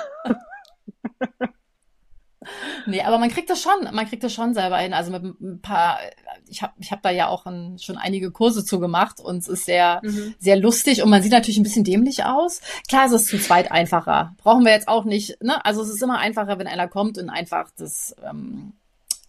Nee, 2.86 3.02
aber 3.02 3.18
man 3.18 3.30
kriegt 3.30 3.50
das 3.50 3.62
schon, 3.62 3.94
man 3.94 4.08
kriegt 4.08 4.24
das 4.24 4.34
schon 4.34 4.54
selber 4.54 4.78
hin. 4.78 4.94
Also 4.94 5.12
mit 5.12 5.24
ein 5.24 5.62
paar, 5.62 6.00
ich 6.48 6.62
habe 6.62 6.74
ich 6.80 6.92
hab 6.92 7.02
da 7.02 7.10
ja 7.10 7.28
auch 7.28 7.46
ein, 7.46 7.78
schon 7.80 7.98
einige 7.98 8.32
Kurse 8.32 8.64
zu 8.64 8.80
gemacht 8.80 9.20
und 9.20 9.38
es 9.38 9.48
ist 9.48 9.66
sehr, 9.66 10.02
mhm. 10.04 10.36
sehr 10.40 10.58
lustig 10.58 11.02
und 11.04 11.10
man 11.10 11.22
sieht 11.22 11.32
natürlich 11.32 11.58
ein 11.58 11.64
bisschen 11.64 11.84
dämlich 11.84 12.24
aus. 12.26 12.62
Klar 12.88 13.08
ist 13.08 13.14
es 13.14 13.26
zu 13.26 13.40
zweit 13.40 13.72
einfacher. 13.72 14.36
Brauchen 14.38 14.66
wir 14.66 14.72
jetzt 14.72 14.88
auch 14.88 15.06
nicht, 15.06 15.42
ne? 15.42 15.64
Also 15.66 15.82
es 15.82 15.90
ist 15.90 16.04
immer 16.04 16.20
einfacher, 16.20 16.60
wenn 16.60 16.68
einer 16.68 16.88
kommt 16.88 17.18
und 17.18 17.30
einfach 17.30 17.70
das, 17.78 18.16
ähm, 18.24 18.74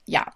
ja, 0.04 0.26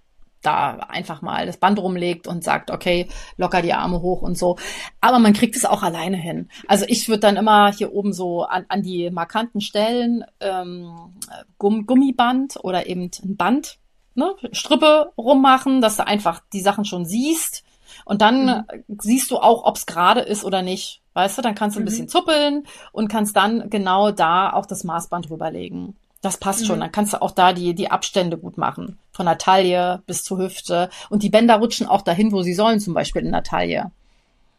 da 0.42 0.72
einfach 0.88 1.22
mal 1.22 1.46
das 1.46 1.56
Band 1.56 1.78
rumlegt 1.78 2.26
und 2.26 2.44
sagt, 2.44 2.70
okay, 2.70 3.08
locker 3.36 3.62
die 3.62 3.72
Arme 3.72 4.02
hoch 4.02 4.22
und 4.22 4.36
so. 4.36 4.56
Aber 5.00 5.18
man 5.18 5.32
kriegt 5.32 5.56
es 5.56 5.64
auch 5.64 5.82
alleine 5.82 6.16
hin. 6.16 6.48
Also 6.68 6.84
ich 6.88 7.08
würde 7.08 7.20
dann 7.20 7.36
immer 7.36 7.72
hier 7.72 7.92
oben 7.92 8.12
so 8.12 8.42
an, 8.42 8.66
an 8.68 8.82
die 8.82 9.10
markanten 9.10 9.60
Stellen 9.60 10.24
ähm, 10.40 11.14
Gumm, 11.58 11.86
Gummiband 11.86 12.58
oder 12.62 12.86
eben 12.86 13.10
ein 13.24 13.36
Band, 13.36 13.78
ne, 14.14 14.34
Strippe 14.52 15.12
rummachen, 15.16 15.80
dass 15.80 15.96
du 15.96 16.06
einfach 16.06 16.40
die 16.52 16.60
Sachen 16.60 16.84
schon 16.84 17.04
siehst. 17.04 17.64
Und 18.04 18.22
dann 18.22 18.46
mhm. 18.46 18.84
siehst 18.98 19.30
du 19.30 19.38
auch, 19.38 19.64
ob 19.64 19.76
es 19.76 19.86
gerade 19.86 20.20
ist 20.20 20.44
oder 20.44 20.62
nicht. 20.62 21.02
Weißt 21.14 21.36
du, 21.38 21.42
dann 21.42 21.54
kannst 21.54 21.76
du 21.76 21.80
ein 21.80 21.82
mhm. 21.82 21.86
bisschen 21.86 22.08
zuppeln 22.08 22.66
und 22.90 23.08
kannst 23.08 23.36
dann 23.36 23.70
genau 23.70 24.10
da 24.10 24.52
auch 24.52 24.66
das 24.66 24.82
Maßband 24.82 25.28
drüberlegen. 25.28 25.96
Das 26.22 26.38
passt 26.38 26.62
mhm. 26.62 26.66
schon. 26.66 26.80
Dann 26.80 26.92
kannst 26.92 27.12
du 27.12 27.20
auch 27.20 27.32
da 27.32 27.52
die, 27.52 27.74
die 27.74 27.90
Abstände 27.90 28.38
gut 28.38 28.56
machen. 28.56 28.98
Von 29.12 29.26
der 29.26 29.38
Taille 29.38 30.02
bis 30.06 30.24
zur 30.24 30.38
Hüfte. 30.38 30.88
Und 31.10 31.22
die 31.22 31.30
Bänder 31.30 31.56
rutschen 31.56 31.86
auch 31.86 32.02
dahin, 32.02 32.32
wo 32.32 32.42
sie 32.42 32.54
sollen, 32.54 32.80
zum 32.80 32.94
Beispiel 32.94 33.22
in 33.22 33.32
der 33.32 33.42
Taille. 33.42 33.90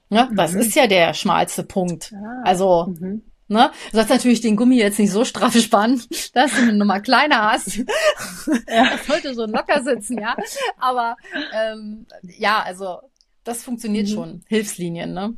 Ja, 0.10 0.26
mhm. 0.26 0.36
Das 0.36 0.54
ist 0.54 0.76
ja 0.76 0.88
der 0.88 1.14
schmalste 1.14 1.64
Punkt. 1.64 2.14
Ah. 2.14 2.42
Also, 2.44 2.94
mhm. 3.00 3.24
ne? 3.48 3.72
Du 3.92 3.98
sollst 3.98 4.12
natürlich 4.12 4.42
den 4.42 4.56
Gummi 4.56 4.78
jetzt 4.78 5.00
nicht 5.00 5.12
so 5.12 5.26
straff 5.26 5.58
spannen, 5.58 6.02
dass 6.34 6.52
du 6.52 6.62
eine 6.62 6.74
Nummer 6.74 7.00
kleiner 7.00 7.52
hast. 7.52 7.78
ja. 7.78 7.86
Das 8.68 9.08
sollte 9.08 9.34
so 9.34 9.46
locker 9.46 9.84
sitzen, 9.84 10.20
ja. 10.20 10.36
Aber 10.78 11.18
ähm, 11.54 12.06
ja, 12.38 12.62
also 12.62 13.00
das 13.44 13.64
funktioniert 13.64 14.08
mhm. 14.08 14.14
schon. 14.14 14.42
Hilfslinien, 14.48 15.14
ne? 15.14 15.34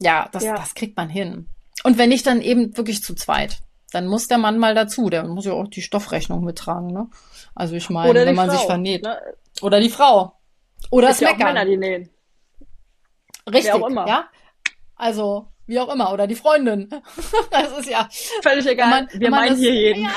Ja 0.00 0.28
das, 0.32 0.44
ja. 0.44 0.56
das 0.56 0.74
kriegt 0.74 0.96
man 0.96 1.08
hin. 1.08 1.48
Und 1.82 1.98
wenn 1.98 2.08
nicht, 2.08 2.26
dann 2.26 2.40
eben 2.40 2.76
wirklich 2.76 3.02
zu 3.02 3.14
zweit 3.14 3.58
dann 3.94 4.08
muss 4.08 4.26
der 4.26 4.38
Mann 4.38 4.58
mal 4.58 4.74
dazu. 4.74 5.08
Der 5.08 5.24
muss 5.24 5.44
ja 5.44 5.52
auch 5.52 5.68
die 5.68 5.82
Stoffrechnung 5.82 6.44
mittragen, 6.44 6.88
ne? 6.88 7.08
Also 7.54 7.76
ich 7.76 7.88
meine, 7.90 8.26
wenn 8.26 8.34
man 8.34 8.48
Frau, 8.48 8.56
sich 8.56 8.66
vernäht. 8.66 9.04
Ne? 9.04 9.16
Oder 9.62 9.80
die 9.80 9.90
Frau. 9.90 10.36
Oder 10.90 11.08
das 11.08 11.20
Meckern. 11.20 11.38
Ja 11.38 11.46
Männer, 11.46 11.64
die 11.64 11.76
nähen. 11.76 12.10
Richtig, 13.46 13.72
auch 13.72 13.86
immer. 13.86 14.08
ja. 14.08 14.28
Also, 14.96 15.48
wie 15.66 15.78
auch 15.78 15.92
immer. 15.92 16.12
Oder 16.12 16.26
die 16.26 16.34
Freundin. 16.34 16.88
das 17.50 17.78
ist 17.78 17.88
ja... 17.88 18.08
Völlig 18.42 18.66
egal. 18.66 18.90
Man, 18.90 19.08
wir 19.12 19.30
meinen 19.30 19.50
das, 19.50 19.58
hier 19.60 19.74
jeden. 19.74 20.02
Ja, 20.02 20.10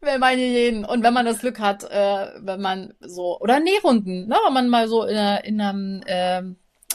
wir 0.00 0.18
meinen 0.18 0.38
hier 0.38 0.48
jeden. 0.48 0.84
Und 0.84 1.02
wenn 1.02 1.12
man 1.12 1.26
das 1.26 1.40
Glück 1.40 1.60
hat, 1.60 1.84
äh, 1.84 2.26
wenn 2.40 2.60
man 2.60 2.94
so... 3.00 3.38
Oder 3.40 3.60
Nährunden, 3.60 4.28
ne? 4.28 4.36
Wenn 4.46 4.54
man 4.54 4.68
mal 4.68 4.88
so 4.88 5.04
in, 5.04 5.16
einer, 5.16 5.44
in 5.44 5.60
einem 5.60 6.02
äh, 6.06 6.42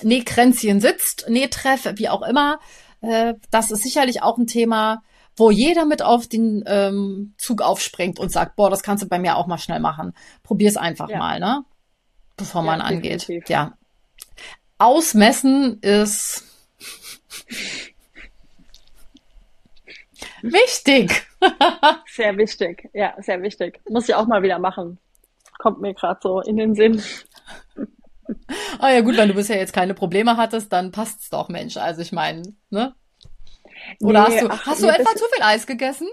Nähkränzchen 0.01 0.81
sitzt, 0.81 1.29
Nähtreff, 1.29 1.87
wie 1.95 2.09
auch 2.09 2.23
immer. 2.23 2.59
Äh, 3.01 3.35
das 3.51 3.69
ist 3.69 3.83
sicherlich 3.83 4.23
auch 4.23 4.37
ein 4.37 4.47
Thema, 4.47 5.03
wo 5.37 5.51
jeder 5.51 5.85
mit 5.85 6.01
auf 6.01 6.27
den 6.27 6.63
ähm, 6.67 7.35
Zug 7.37 7.61
aufspringt 7.61 8.19
und 8.19 8.31
sagt, 8.31 8.55
boah, 8.55 8.69
das 8.71 8.81
kannst 8.83 9.03
du 9.03 9.07
bei 9.07 9.19
mir 9.19 9.37
auch 9.37 9.45
mal 9.47 9.59
schnell 9.59 9.79
machen. 9.79 10.13
Probier's 10.43 10.77
einfach 10.77 11.09
ja. 11.09 11.19
mal, 11.19 11.39
ne? 11.39 11.63
Bevor 12.35 12.63
man 12.63 12.79
ja, 12.79 12.85
angeht. 12.85 13.21
Definitiv. 13.21 13.49
Ja. 13.49 13.77
Ausmessen 14.79 15.79
ist 15.81 16.43
wichtig. 20.41 21.27
sehr 22.07 22.35
wichtig, 22.37 22.89
ja, 22.93 23.13
sehr 23.19 23.41
wichtig. 23.41 23.79
Muss 23.87 24.09
ich 24.09 24.15
auch 24.15 24.25
mal 24.25 24.41
wieder 24.41 24.59
machen. 24.59 24.97
Kommt 25.59 25.81
mir 25.81 25.93
gerade 25.93 26.19
so 26.21 26.41
in 26.41 26.57
den 26.57 26.75
Sinn. 26.75 27.01
Ah 28.79 28.91
ja, 28.91 29.01
gut, 29.01 29.17
wenn 29.17 29.29
du 29.29 29.35
bisher 29.35 29.57
jetzt 29.57 29.73
keine 29.73 29.93
Probleme 29.93 30.35
hattest, 30.37 30.73
dann 30.73 30.91
passt's 30.91 31.29
doch, 31.29 31.47
Mensch. 31.49 31.77
Also 31.77 32.01
ich 32.01 32.11
meine, 32.11 32.53
ne? 32.69 32.93
Oder 34.01 34.27
nee, 34.27 34.35
hast 34.35 34.41
du, 34.41 34.49
ach, 34.49 34.65
hast 34.65 34.83
du 34.83 34.87
etwa 34.87 35.15
zu 35.15 35.25
viel 35.33 35.43
Eis 35.43 35.67
gegessen? 35.67 36.07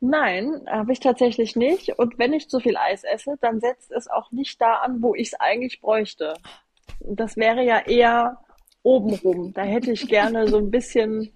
Nein, 0.00 0.62
habe 0.68 0.92
ich 0.92 1.00
tatsächlich 1.00 1.56
nicht. 1.56 1.98
Und 1.98 2.18
wenn 2.18 2.32
ich 2.32 2.48
zu 2.48 2.60
viel 2.60 2.76
Eis 2.76 3.04
esse, 3.04 3.36
dann 3.40 3.60
setzt 3.60 3.90
es 3.90 4.08
auch 4.08 4.30
nicht 4.30 4.60
da 4.60 4.74
an, 4.76 5.02
wo 5.02 5.14
ich 5.14 5.28
es 5.28 5.40
eigentlich 5.40 5.80
bräuchte. 5.80 6.34
Das 7.00 7.36
wäre 7.36 7.64
ja 7.64 7.80
eher 7.80 8.38
obenrum. 8.82 9.52
Da 9.52 9.62
hätte 9.62 9.90
ich 9.92 10.06
gerne 10.06 10.46
so 10.48 10.58
ein 10.58 10.70
bisschen, 10.70 11.32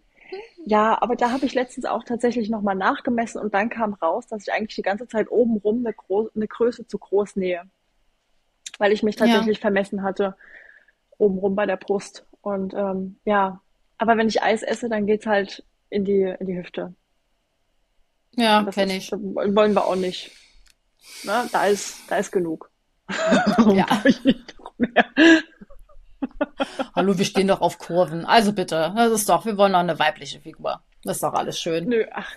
ja, 0.64 1.00
aber 1.00 1.16
da 1.16 1.32
habe 1.32 1.46
ich 1.46 1.54
letztens 1.54 1.86
auch 1.86 2.04
tatsächlich 2.04 2.50
nochmal 2.50 2.76
nachgemessen 2.76 3.40
und 3.40 3.54
dann 3.54 3.70
kam 3.70 3.94
raus, 3.94 4.26
dass 4.26 4.46
ich 4.46 4.52
eigentlich 4.52 4.76
die 4.76 4.82
ganze 4.82 5.08
Zeit 5.08 5.30
obenrum 5.30 5.78
eine, 5.84 5.94
Gro 5.94 6.30
eine 6.34 6.46
Größe 6.46 6.86
zu 6.86 6.98
groß 6.98 7.36
nähe. 7.36 7.62
Weil 8.78 8.92
ich 8.92 9.02
mich 9.02 9.16
tatsächlich 9.16 9.56
ja. 9.56 9.62
vermessen 9.62 10.02
hatte, 10.02 10.36
obenrum 11.16 11.56
bei 11.56 11.66
der 11.66 11.76
Brust. 11.76 12.26
Und 12.42 12.74
ähm, 12.74 13.16
ja, 13.24 13.60
aber 13.98 14.16
wenn 14.16 14.28
ich 14.28 14.42
Eis 14.42 14.62
esse, 14.62 14.88
dann 14.88 15.06
geht's 15.06 15.26
halt 15.26 15.64
in 15.90 16.04
die, 16.04 16.34
in 16.38 16.46
die 16.46 16.56
Hüfte. 16.56 16.94
Ja, 18.36 18.64
kenne 18.72 18.96
ich. 18.96 19.10
Wollen 19.12 19.74
wir 19.74 19.84
auch 19.84 19.96
nicht. 19.96 20.30
Na, 21.24 21.46
da 21.50 21.66
ist, 21.66 22.00
da 22.08 22.16
ist 22.16 22.30
genug. 22.30 22.70
ja. 23.72 23.86
Hallo, 26.94 27.18
wir 27.18 27.24
stehen 27.24 27.48
doch 27.48 27.60
auf 27.60 27.78
Kurven. 27.78 28.24
Also 28.24 28.52
bitte, 28.52 28.92
das 28.96 29.12
ist 29.12 29.28
doch, 29.28 29.46
wir 29.46 29.56
wollen 29.56 29.72
doch 29.72 29.80
eine 29.80 29.98
weibliche 29.98 30.40
Figur. 30.40 30.80
Das 31.04 31.16
ist 31.16 31.22
doch 31.22 31.34
alles 31.34 31.60
schön. 31.60 31.88
Nö, 31.88 32.04
ach, 32.12 32.34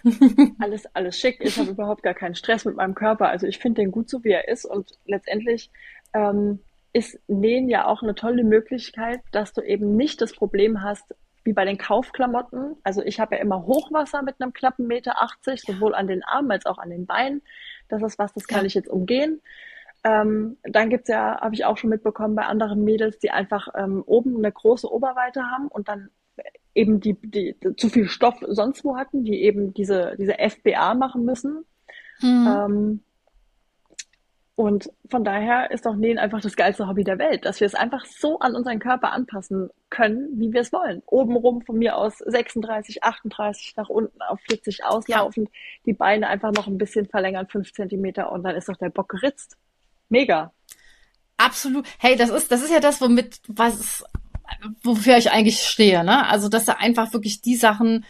alles, 0.59 0.85
alles 0.95 1.17
schick. 1.17 1.39
Ich 1.41 1.57
habe 1.57 1.71
überhaupt 1.71 2.03
gar 2.03 2.13
keinen 2.13 2.35
Stress 2.35 2.65
mit 2.65 2.75
meinem 2.75 2.95
Körper. 2.95 3.29
Also 3.29 3.47
ich 3.47 3.57
finde 3.57 3.81
den 3.81 3.91
gut 3.91 4.09
so, 4.09 4.23
wie 4.23 4.31
er 4.31 4.47
ist. 4.47 4.65
Und 4.65 4.91
letztendlich 5.05 5.71
ähm, 6.13 6.59
ist 6.93 7.19
Nähen 7.27 7.69
ja 7.69 7.85
auch 7.85 8.03
eine 8.03 8.15
tolle 8.15 8.43
Möglichkeit, 8.43 9.21
dass 9.31 9.53
du 9.53 9.61
eben 9.61 9.95
nicht 9.95 10.21
das 10.21 10.33
Problem 10.33 10.83
hast, 10.83 11.15
wie 11.43 11.53
bei 11.53 11.65
den 11.65 11.77
Kaufklamotten. 11.77 12.75
Also 12.83 13.01
ich 13.03 13.19
habe 13.19 13.35
ja 13.35 13.41
immer 13.41 13.65
Hochwasser 13.65 14.21
mit 14.21 14.35
einem 14.39 14.53
knappen 14.53 14.87
Meter 14.87 15.21
80, 15.21 15.61
sowohl 15.61 15.95
an 15.95 16.07
den 16.07 16.23
Armen 16.23 16.51
als 16.51 16.65
auch 16.65 16.77
an 16.77 16.89
den 16.89 17.05
Beinen. 17.05 17.41
Das 17.87 18.01
ist 18.01 18.19
was, 18.19 18.33
das 18.33 18.47
kann 18.47 18.61
ja. 18.61 18.65
ich 18.65 18.73
jetzt 18.73 18.89
umgehen. 18.89 19.41
Ähm, 20.03 20.57
dann 20.63 20.89
gibt's 20.89 21.09
ja, 21.09 21.39
habe 21.41 21.53
ich 21.53 21.65
auch 21.65 21.77
schon 21.77 21.89
mitbekommen 21.89 22.35
bei 22.35 22.45
anderen 22.45 22.83
Mädels, 22.83 23.19
die 23.19 23.31
einfach 23.31 23.67
ähm, 23.75 24.03
oben 24.05 24.37
eine 24.37 24.51
große 24.51 24.91
Oberweite 24.91 25.43
haben 25.43 25.67
und 25.67 25.87
dann 25.87 26.09
eben 26.73 26.99
die, 26.99 27.13
die, 27.13 27.55
die 27.59 27.75
zu 27.75 27.89
viel 27.89 28.07
Stoff 28.07 28.37
sonst 28.47 28.83
wo 28.83 28.97
hatten, 28.97 29.25
die 29.25 29.43
eben 29.43 29.73
diese, 29.73 30.15
diese 30.17 30.35
FBA 30.39 30.93
machen 30.95 31.25
müssen. 31.25 31.65
Mhm. 32.21 32.47
Ähm, 32.47 33.03
und 34.61 34.91
von 35.09 35.23
daher 35.23 35.71
ist 35.71 35.87
doch 35.87 35.95
Nähen 35.95 36.19
einfach 36.19 36.39
das 36.39 36.55
geilste 36.55 36.87
Hobby 36.87 37.03
der 37.03 37.17
Welt, 37.17 37.45
dass 37.45 37.59
wir 37.59 37.65
es 37.65 37.73
einfach 37.73 38.05
so 38.05 38.37
an 38.37 38.53
unseren 38.53 38.77
Körper 38.77 39.11
anpassen 39.11 39.71
können, 39.89 40.39
wie 40.39 40.53
wir 40.53 40.61
es 40.61 40.71
wollen. 40.71 41.01
Obenrum 41.07 41.63
von 41.63 41.79
mir 41.79 41.97
aus 41.97 42.19
36, 42.19 43.03
38, 43.03 43.73
nach 43.75 43.89
unten 43.89 44.21
auf 44.21 44.39
40 44.41 44.85
auslaufend, 44.85 45.49
ja. 45.49 45.59
die 45.87 45.93
Beine 45.93 46.27
einfach 46.27 46.51
noch 46.51 46.67
ein 46.67 46.77
bisschen 46.77 47.07
verlängern, 47.07 47.47
5 47.47 47.73
Zentimeter 47.73 48.31
und 48.31 48.43
dann 48.43 48.55
ist 48.55 48.69
doch 48.69 48.77
der 48.77 48.91
Bock 48.91 49.09
geritzt. 49.09 49.57
Mega. 50.09 50.53
Absolut. 51.37 51.87
Hey, 51.97 52.15
das 52.15 52.29
ist, 52.29 52.51
das 52.51 52.61
ist 52.61 52.71
ja 52.71 52.79
das, 52.79 53.01
womit, 53.01 53.41
was, 53.47 54.05
wofür 54.83 55.17
ich 55.17 55.31
eigentlich 55.31 55.59
stehe, 55.61 56.03
ne? 56.03 56.27
Also, 56.27 56.49
dass 56.49 56.65
du 56.65 56.77
einfach 56.77 57.13
wirklich 57.13 57.41
die 57.41 57.55
Sachen 57.55 58.05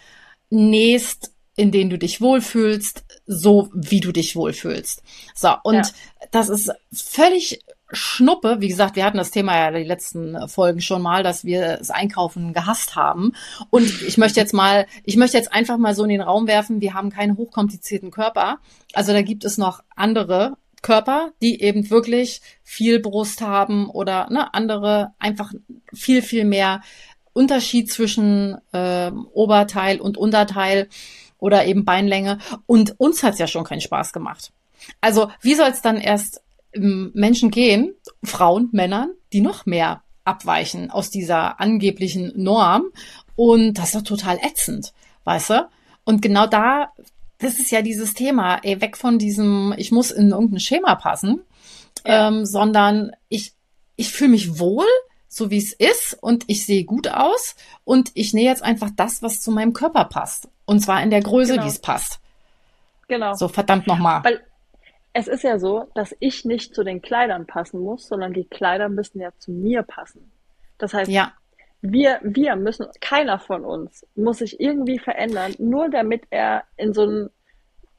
nähst, 0.49 1.30
in 1.55 1.71
denen 1.71 1.89
du 1.89 1.97
dich 1.97 2.21
wohlfühlst, 2.21 3.03
so 3.25 3.69
wie 3.73 3.99
du 3.99 4.11
dich 4.11 4.35
wohlfühlst. 4.35 5.03
So, 5.35 5.53
und 5.63 5.75
ja. 5.75 5.83
das 6.31 6.49
ist 6.49 6.71
völlig 6.91 7.59
Schnuppe. 7.93 8.57
Wie 8.59 8.69
gesagt, 8.69 8.95
wir 8.95 9.03
hatten 9.03 9.17
das 9.17 9.31
Thema 9.31 9.57
ja 9.57 9.71
die 9.71 9.83
letzten 9.83 10.47
Folgen 10.47 10.81
schon 10.81 11.01
mal, 11.01 11.23
dass 11.23 11.43
wir 11.43 11.77
das 11.77 11.89
Einkaufen 11.89 12.53
gehasst 12.53 12.95
haben. 12.95 13.33
Und 13.69 14.01
ich 14.03 14.17
möchte 14.17 14.39
jetzt 14.39 14.53
mal, 14.53 14.87
ich 15.03 15.17
möchte 15.17 15.37
jetzt 15.37 15.51
einfach 15.51 15.77
mal 15.77 15.93
so 15.93 16.03
in 16.03 16.09
den 16.09 16.21
Raum 16.21 16.47
werfen, 16.47 16.81
wir 16.81 16.93
haben 16.93 17.09
keinen 17.09 17.37
hochkomplizierten 17.37 18.11
Körper. 18.11 18.59
Also 18.93 19.11
da 19.11 19.21
gibt 19.21 19.43
es 19.43 19.57
noch 19.57 19.83
andere 19.95 20.55
Körper, 20.81 21.31
die 21.41 21.61
eben 21.61 21.89
wirklich 21.89 22.41
viel 22.63 22.99
Brust 22.99 23.41
haben 23.41 23.89
oder 23.89 24.29
ne, 24.29 24.53
andere 24.53 25.13
einfach 25.19 25.53
viel, 25.93 26.21
viel 26.21 26.45
mehr 26.45 26.81
Unterschied 27.33 27.91
zwischen 27.91 28.57
äh, 28.71 29.11
Oberteil 29.33 30.01
und 30.01 30.17
Unterteil 30.17 30.89
oder 31.41 31.65
eben 31.65 31.83
Beinlänge. 31.83 32.37
Und 32.65 32.97
uns 32.97 33.21
hat's 33.23 33.39
ja 33.39 33.47
schon 33.47 33.65
keinen 33.65 33.81
Spaß 33.81 34.13
gemacht. 34.13 34.53
Also 35.01 35.29
wie 35.41 35.55
soll 35.55 35.69
es 35.69 35.81
dann 35.81 35.97
erst 35.97 36.41
ähm, 36.73 37.11
Menschen 37.13 37.51
gehen, 37.51 37.93
Frauen, 38.23 38.69
Männern, 38.71 39.11
die 39.33 39.41
noch 39.41 39.65
mehr 39.65 40.03
abweichen 40.23 40.89
aus 40.89 41.09
dieser 41.09 41.59
angeblichen 41.59 42.31
Norm? 42.41 42.83
Und 43.35 43.73
das 43.73 43.87
ist 43.87 43.95
doch 43.95 44.03
total 44.03 44.37
ätzend, 44.37 44.93
weißt 45.25 45.49
du? 45.49 45.69
Und 46.05 46.21
genau 46.21 46.47
da, 46.47 46.93
das 47.39 47.59
ist 47.59 47.71
ja 47.71 47.81
dieses 47.81 48.13
Thema, 48.13 48.59
ey, 48.63 48.79
weg 48.79 48.95
von 48.95 49.17
diesem, 49.19 49.73
ich 49.77 49.91
muss 49.91 50.11
in 50.11 50.29
irgendein 50.29 50.59
Schema 50.59 50.95
passen, 50.95 51.41
ja. 52.05 52.27
ähm, 52.27 52.45
sondern 52.45 53.11
ich, 53.29 53.53
ich 53.95 54.11
fühle 54.11 54.31
mich 54.31 54.59
wohl, 54.59 54.85
so 55.27 55.49
wie 55.49 55.57
es 55.57 55.71
ist 55.71 56.17
und 56.19 56.43
ich 56.47 56.65
sehe 56.65 56.83
gut 56.83 57.07
aus 57.07 57.55
und 57.85 58.11
ich 58.15 58.33
nähe 58.33 58.49
jetzt 58.49 58.63
einfach 58.63 58.89
das, 58.95 59.23
was 59.23 59.39
zu 59.39 59.49
meinem 59.49 59.71
Körper 59.71 60.05
passt. 60.05 60.49
Und 60.65 60.79
zwar 60.79 61.01
in 61.03 61.09
der 61.09 61.21
Größe, 61.21 61.53
genau. 61.53 61.65
wie 61.65 61.69
es 61.69 61.79
passt. 61.79 62.19
Genau. 63.07 63.33
So, 63.33 63.47
verdammt 63.47 63.87
nochmal. 63.87 64.23
Weil 64.23 64.41
es 65.13 65.27
ist 65.27 65.43
ja 65.43 65.59
so, 65.59 65.87
dass 65.93 66.15
ich 66.19 66.45
nicht 66.45 66.73
zu 66.73 66.83
den 66.83 67.01
Kleidern 67.01 67.45
passen 67.45 67.81
muss, 67.81 68.07
sondern 68.07 68.33
die 68.33 68.45
Kleider 68.45 68.89
müssen 68.89 69.19
ja 69.19 69.31
zu 69.37 69.51
mir 69.51 69.83
passen. 69.83 70.31
Das 70.77 70.93
heißt, 70.93 71.11
ja. 71.11 71.33
wir, 71.81 72.19
wir 72.23 72.55
müssen, 72.55 72.87
keiner 73.01 73.39
von 73.39 73.65
uns 73.65 74.05
muss 74.15 74.37
sich 74.37 74.59
irgendwie 74.59 74.99
verändern, 74.99 75.53
nur 75.59 75.89
damit 75.89 76.23
er 76.29 76.63
in 76.77 76.93
so 76.93 77.05
ein 77.05 77.29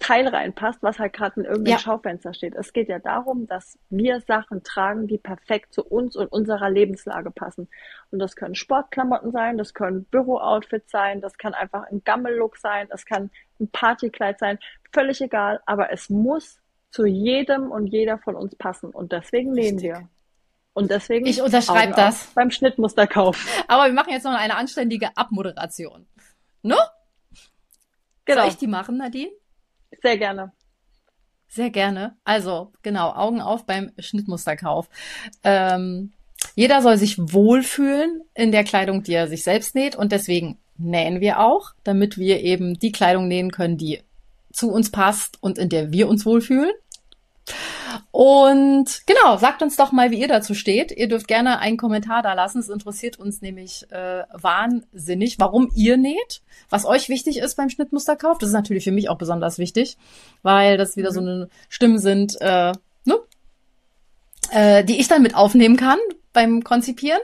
Teil 0.02 0.26
reinpasst, 0.26 0.82
was 0.82 0.98
halt 0.98 1.12
gerade 1.12 1.40
in 1.40 1.46
irgendeinem 1.46 1.74
ja. 1.74 1.78
Schaufenster 1.78 2.34
steht. 2.34 2.56
Es 2.56 2.72
geht 2.72 2.88
ja 2.88 2.98
darum, 2.98 3.46
dass 3.46 3.78
wir 3.88 4.20
Sachen 4.20 4.64
tragen, 4.64 5.06
die 5.06 5.16
perfekt 5.16 5.72
zu 5.72 5.84
uns 5.84 6.16
und 6.16 6.26
unserer 6.26 6.68
Lebenslage 6.70 7.30
passen. 7.30 7.68
Und 8.10 8.18
das 8.18 8.34
können 8.34 8.56
Sportklamotten 8.56 9.30
sein, 9.30 9.58
das 9.58 9.74
können 9.74 10.04
Bürooutfits 10.06 10.90
sein, 10.90 11.20
das 11.20 11.38
kann 11.38 11.54
einfach 11.54 11.84
ein 11.84 12.02
Gammellook 12.04 12.56
sein, 12.56 12.88
das 12.90 13.06
kann 13.06 13.30
ein 13.60 13.68
Partykleid 13.68 14.40
sein, 14.40 14.58
völlig 14.92 15.20
egal, 15.20 15.60
aber 15.66 15.92
es 15.92 16.10
muss 16.10 16.58
zu 16.90 17.06
jedem 17.06 17.70
und 17.70 17.86
jeder 17.86 18.18
von 18.18 18.34
uns 18.34 18.56
passen. 18.56 18.90
Und 18.90 19.12
deswegen 19.12 19.52
nehmen 19.52 19.80
wir. 19.80 20.08
Und 20.74 20.90
deswegen. 20.90 21.26
Ich 21.26 21.40
unterschreibe 21.40 21.94
das. 21.94 22.32
Beim 22.34 22.50
Schnittmusterkauf. 22.50 23.46
Aber 23.68 23.86
wir 23.86 23.92
machen 23.92 24.10
jetzt 24.10 24.24
noch 24.24 24.32
eine 24.32 24.56
anständige 24.56 25.14
Abmoderation. 25.16 26.06
Ne? 26.62 26.76
Genau. 28.24 28.40
Soll 28.40 28.48
ich 28.48 28.56
die 28.56 28.66
machen, 28.66 28.96
Nadine? 28.96 29.30
Sehr 30.00 30.16
gerne. 30.18 30.52
Sehr 31.48 31.70
gerne. 31.70 32.16
Also, 32.24 32.72
genau, 32.82 33.12
Augen 33.12 33.40
auf 33.42 33.66
beim 33.66 33.92
Schnittmusterkauf. 33.98 34.88
Ähm, 35.44 36.12
jeder 36.54 36.80
soll 36.80 36.96
sich 36.96 37.18
wohlfühlen 37.18 38.22
in 38.34 38.52
der 38.52 38.64
Kleidung, 38.64 39.02
die 39.02 39.12
er 39.12 39.28
sich 39.28 39.42
selbst 39.44 39.74
näht. 39.74 39.94
Und 39.94 40.12
deswegen 40.12 40.58
nähen 40.78 41.20
wir 41.20 41.40
auch, 41.40 41.72
damit 41.84 42.16
wir 42.16 42.40
eben 42.40 42.78
die 42.78 42.92
Kleidung 42.92 43.28
nähen 43.28 43.50
können, 43.50 43.76
die 43.76 44.00
zu 44.52 44.70
uns 44.70 44.90
passt 44.90 45.42
und 45.42 45.58
in 45.58 45.68
der 45.68 45.92
wir 45.92 46.08
uns 46.08 46.24
wohlfühlen. 46.24 46.72
Und 48.12 49.06
genau, 49.06 49.38
sagt 49.38 49.62
uns 49.62 49.76
doch 49.76 49.90
mal, 49.90 50.10
wie 50.10 50.20
ihr 50.20 50.28
dazu 50.28 50.52
steht. 50.52 50.92
Ihr 50.92 51.08
dürft 51.08 51.26
gerne 51.26 51.58
einen 51.60 51.78
Kommentar 51.78 52.22
da 52.22 52.34
lassen. 52.34 52.58
Es 52.58 52.68
interessiert 52.68 53.18
uns 53.18 53.40
nämlich 53.40 53.90
äh, 53.90 54.24
wahnsinnig, 54.32 55.38
warum 55.38 55.70
ihr 55.74 55.96
näht, 55.96 56.42
was 56.68 56.84
euch 56.84 57.08
wichtig 57.08 57.38
ist 57.38 57.56
beim 57.56 57.70
Schnittmusterkauf. 57.70 58.36
Das 58.36 58.50
ist 58.50 58.54
natürlich 58.54 58.84
für 58.84 58.92
mich 58.92 59.08
auch 59.08 59.16
besonders 59.16 59.58
wichtig, 59.58 59.96
weil 60.42 60.76
das 60.76 60.96
wieder 60.98 61.08
mhm. 61.10 61.14
so 61.14 61.20
eine 61.20 61.48
Stimmen 61.70 61.98
sind, 61.98 62.38
äh, 62.42 62.72
ne? 63.06 63.18
äh, 64.50 64.84
die 64.84 65.00
ich 65.00 65.08
dann 65.08 65.22
mit 65.22 65.34
aufnehmen 65.34 65.78
kann 65.78 65.98
beim 66.34 66.62
Konzipieren. 66.64 67.20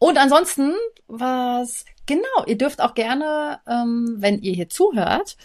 Und 0.00 0.18
ansonsten, 0.18 0.72
was 1.06 1.84
genau, 2.06 2.44
ihr 2.46 2.58
dürft 2.58 2.80
auch 2.80 2.94
gerne, 2.94 3.60
ähm, 3.68 4.16
wenn 4.18 4.42
ihr 4.42 4.54
hier 4.54 4.68
zuhört, 4.68 5.36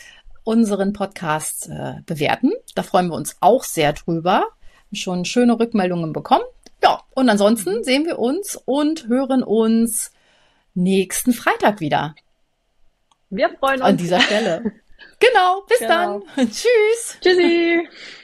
unseren 0.43 0.91
Podcast 0.93 1.69
äh, 1.69 2.01
bewerten. 2.07 2.51
Da 2.73 2.81
freuen 2.81 3.09
wir 3.09 3.15
uns 3.15 3.37
auch 3.41 3.63
sehr 3.63 3.93
drüber. 3.93 4.47
Schon 4.93 5.25
schöne 5.25 5.59
Rückmeldungen 5.59 6.13
bekommen. 6.13 6.43
Ja, 6.83 7.01
und 7.13 7.29
ansonsten 7.29 7.83
sehen 7.83 8.05
wir 8.05 8.19
uns 8.19 8.59
und 8.65 9.07
hören 9.07 9.43
uns 9.43 10.11
nächsten 10.73 11.33
Freitag 11.33 11.79
wieder. 11.79 12.15
Wir 13.29 13.49
freuen 13.49 13.81
uns. 13.81 13.89
An 13.89 13.97
dieser 13.97 14.19
Stelle. 14.19 14.73
genau, 15.19 15.61
bis 15.67 15.79
genau. 15.79 16.23
dann. 16.35 16.47
Tschüss. 16.51 17.17
Tschüssi. 17.21 17.87